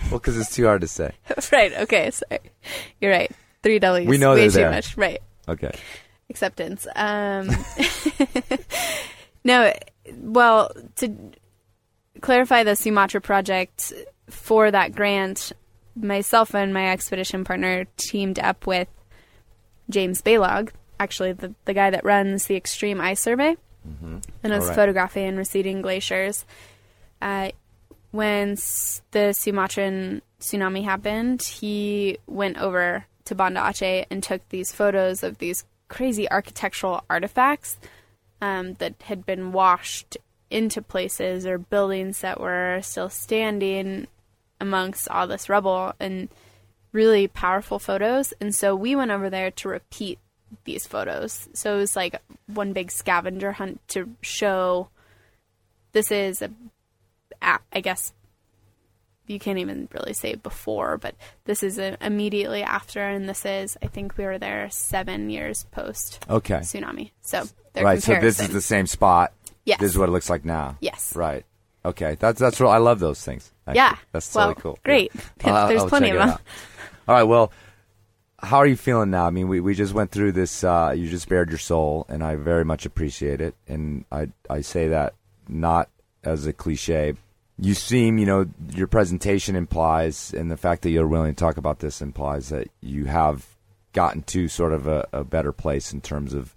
[0.09, 1.11] Well, because it's too hard to say.
[1.51, 1.71] right.
[1.81, 2.09] Okay.
[2.09, 2.39] Sorry.
[2.99, 3.29] You're right.
[3.61, 4.07] Three W's.
[4.09, 4.71] We know way they're too there.
[4.71, 4.97] much.
[4.97, 5.21] Right.
[5.47, 5.69] Okay.
[6.29, 6.87] Acceptance.
[6.95, 7.49] Um,
[9.43, 9.71] no,
[10.17, 11.13] well, to
[12.21, 13.93] clarify the Sumatra project
[14.29, 15.51] for that grant,
[15.95, 18.87] myself and my expedition partner teamed up with
[19.89, 23.55] James Balog, actually the, the guy that runs the Extreme Ice Survey
[24.01, 24.75] and is All right.
[24.75, 26.43] photographing receding glaciers.
[27.21, 27.49] Uh,
[28.09, 34.71] when s- the Sumatran tsunami happened, he went over to Banda Aceh and took these
[34.71, 37.77] photos of these crazy architectural artifacts
[38.41, 40.17] um, that had been washed
[40.49, 44.07] into places or buildings that were still standing
[44.59, 46.29] amongst all this rubble and
[46.91, 48.33] really powerful photos.
[48.39, 50.19] And so we went over there to repeat
[50.63, 51.49] these photos.
[51.53, 54.89] So it was like one big scavenger hunt to show
[55.91, 56.49] this is a,
[57.41, 58.13] I guess
[59.27, 61.15] you can't even really say before, but
[61.45, 65.65] this is a, immediately after, and this is I think we were there seven years
[65.71, 66.59] post Okay.
[66.59, 67.11] tsunami.
[67.21, 67.43] So
[67.75, 68.01] Right.
[68.01, 69.33] So this is the same spot.
[69.65, 69.79] Yes.
[69.79, 70.77] This is what it looks like now.
[70.79, 71.13] Yes.
[71.15, 71.45] Right.
[71.83, 72.15] Okay.
[72.19, 72.69] That's that's real.
[72.69, 73.51] I love those things.
[73.67, 73.77] actually.
[73.79, 73.95] Yeah.
[74.11, 74.79] That's well, cool.
[74.83, 75.11] Great.
[75.43, 75.53] Yeah.
[75.53, 76.29] I'll- There's I'll plenty of them.
[77.07, 77.23] All right.
[77.23, 77.51] Well,
[78.39, 79.25] how are you feeling now?
[79.25, 80.63] I mean, we, we just went through this.
[80.63, 83.55] Uh, you just bared your soul, and I very much appreciate it.
[83.67, 85.15] And I I say that
[85.47, 85.89] not
[86.23, 87.15] as a cliche.
[87.57, 91.57] You seem, you know, your presentation implies, and the fact that you're willing to talk
[91.57, 93.45] about this implies that you have
[93.93, 96.53] gotten to sort of a, a better place in terms of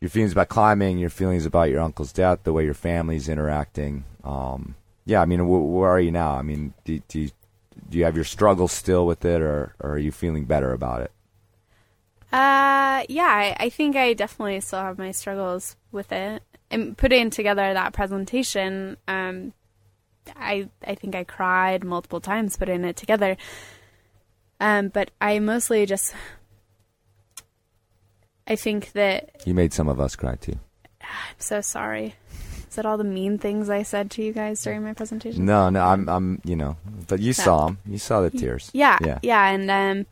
[0.00, 4.04] your feelings about climbing, your feelings about your uncle's death, the way your family's interacting.
[4.22, 6.36] Um, yeah, I mean, wh- where are you now?
[6.36, 7.30] I mean, do, do you
[7.90, 11.02] do you have your struggles still with it, or, or are you feeling better about
[11.02, 11.10] it?
[12.32, 16.42] Uh, yeah, I, I think I definitely still have my struggles with it.
[16.70, 19.52] And putting together that presentation, um,
[20.36, 23.36] I I think I cried multiple times putting it together.
[24.60, 26.14] Um, but I mostly just,
[28.46, 30.58] I think that You made some of us cry too.
[31.00, 32.14] I'm so sorry.
[32.68, 35.44] Is that all the mean things I said to you guys during my presentation?
[35.44, 37.78] No, no, I'm, I'm, you know, but you saw them.
[37.86, 38.70] You saw the tears.
[38.72, 39.18] Yeah, yeah.
[39.22, 40.06] yeah, and um,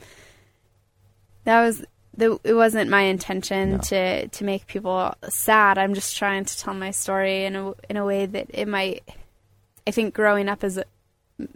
[1.45, 1.85] that was
[2.17, 2.39] the.
[2.45, 3.79] It wasn't my intention No.
[3.79, 5.77] to to make people sad.
[5.77, 9.03] I'm just trying to tell my story in a in a way that it might.
[9.87, 10.85] I think growing up as a,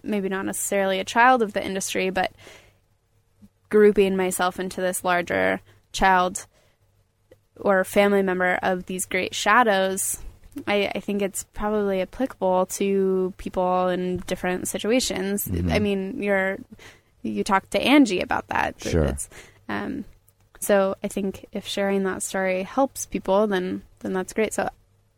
[0.02, 2.32] maybe not necessarily a child of the industry, but
[3.68, 5.60] grouping myself into this larger
[5.92, 6.46] child
[7.56, 10.18] or family member of these great shadows.
[10.66, 15.46] I, I think it's probably applicable to people in different situations.
[15.46, 15.70] Mm-hmm.
[15.70, 16.58] I mean, you're
[17.22, 18.80] you talked to Angie about that.
[18.80, 19.04] Sure.
[19.04, 19.28] It's,
[19.68, 20.04] um,
[20.60, 24.54] So I think if sharing that story helps people, then then that's great.
[24.54, 24.68] So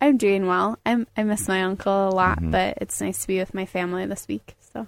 [0.01, 0.79] I'm doing well.
[0.87, 2.51] I'm I miss my uncle a lot, Mhm.
[2.53, 4.57] but it's nice to be with my family this week.
[4.73, 4.87] So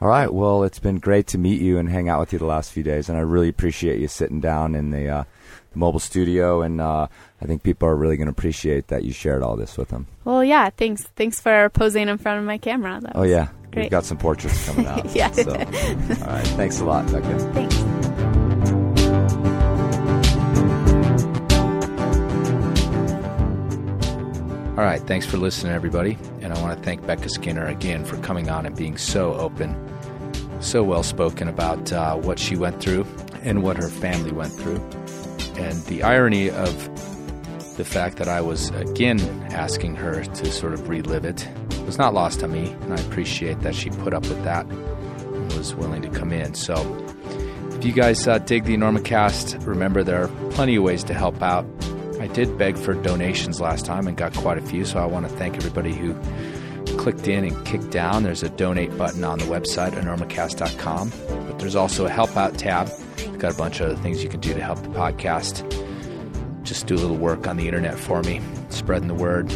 [0.00, 0.30] All right.
[0.32, 2.82] Well, it's been great to meet you and hang out with you the last few
[2.82, 5.24] days, and I really appreciate you sitting down in the, uh,
[5.72, 6.60] the mobile studio.
[6.60, 7.06] And uh,
[7.40, 10.06] I think people are really going to appreciate that you shared all this with them.
[10.24, 10.68] well, yeah.
[10.68, 11.04] Thanks.
[11.16, 13.00] Thanks for posing in front of my camera.
[13.00, 13.90] That Oh yeah, we've great.
[13.90, 15.06] got some portraits coming out.
[15.16, 15.30] Yeah.
[15.32, 16.46] So, all right.
[16.58, 17.38] Thanks a lot, Becca.
[17.54, 18.05] Thanks.
[24.76, 26.18] All right, thanks for listening, everybody.
[26.42, 29.74] And I want to thank Becca Skinner again for coming on and being so open,
[30.60, 33.06] so well spoken about uh, what she went through
[33.40, 34.76] and what her family went through.
[35.56, 39.18] And the irony of the fact that I was again
[39.50, 41.48] asking her to sort of relive it
[41.86, 42.68] was not lost on me.
[42.82, 46.52] And I appreciate that she put up with that and was willing to come in.
[46.52, 46.74] So
[47.70, 51.40] if you guys uh, dig the Enormocast, remember there are plenty of ways to help
[51.40, 51.64] out.
[52.20, 55.28] I did beg for donations last time and got quite a few, so I want
[55.28, 56.14] to thank everybody who
[56.96, 58.22] clicked in and kicked down.
[58.22, 61.12] There's a donate button on the website, enormocast.com,
[61.46, 62.90] but there's also a help out tab.
[63.18, 65.62] We've got a bunch of other things you can do to help the podcast.
[66.62, 68.40] Just do a little work on the internet for me,
[68.70, 69.48] spreading the word,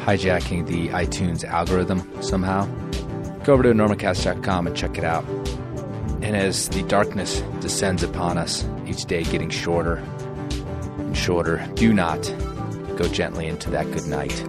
[0.00, 2.66] hijacking the iTunes algorithm somehow.
[3.44, 5.24] Go over to enormocast.com and check it out.
[6.20, 10.04] And as the darkness descends upon us, each day getting shorter
[11.14, 12.22] shorter, do not
[12.96, 14.44] go gently into that good night,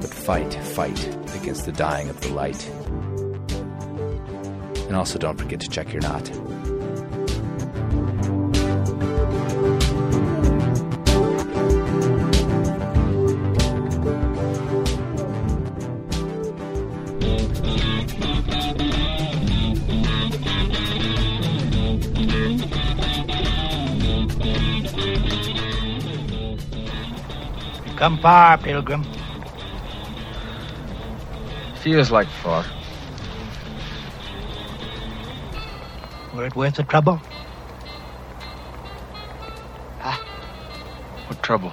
[0.00, 1.06] but fight, fight
[1.36, 2.68] against the dying of the light.
[4.86, 6.30] And also don't forget to check your knot.
[28.04, 29.02] Come far, pilgrim.
[31.76, 32.62] Feels like far.
[36.34, 37.18] Were it worth the trouble?
[40.02, 40.20] Ah.
[41.28, 41.72] What trouble?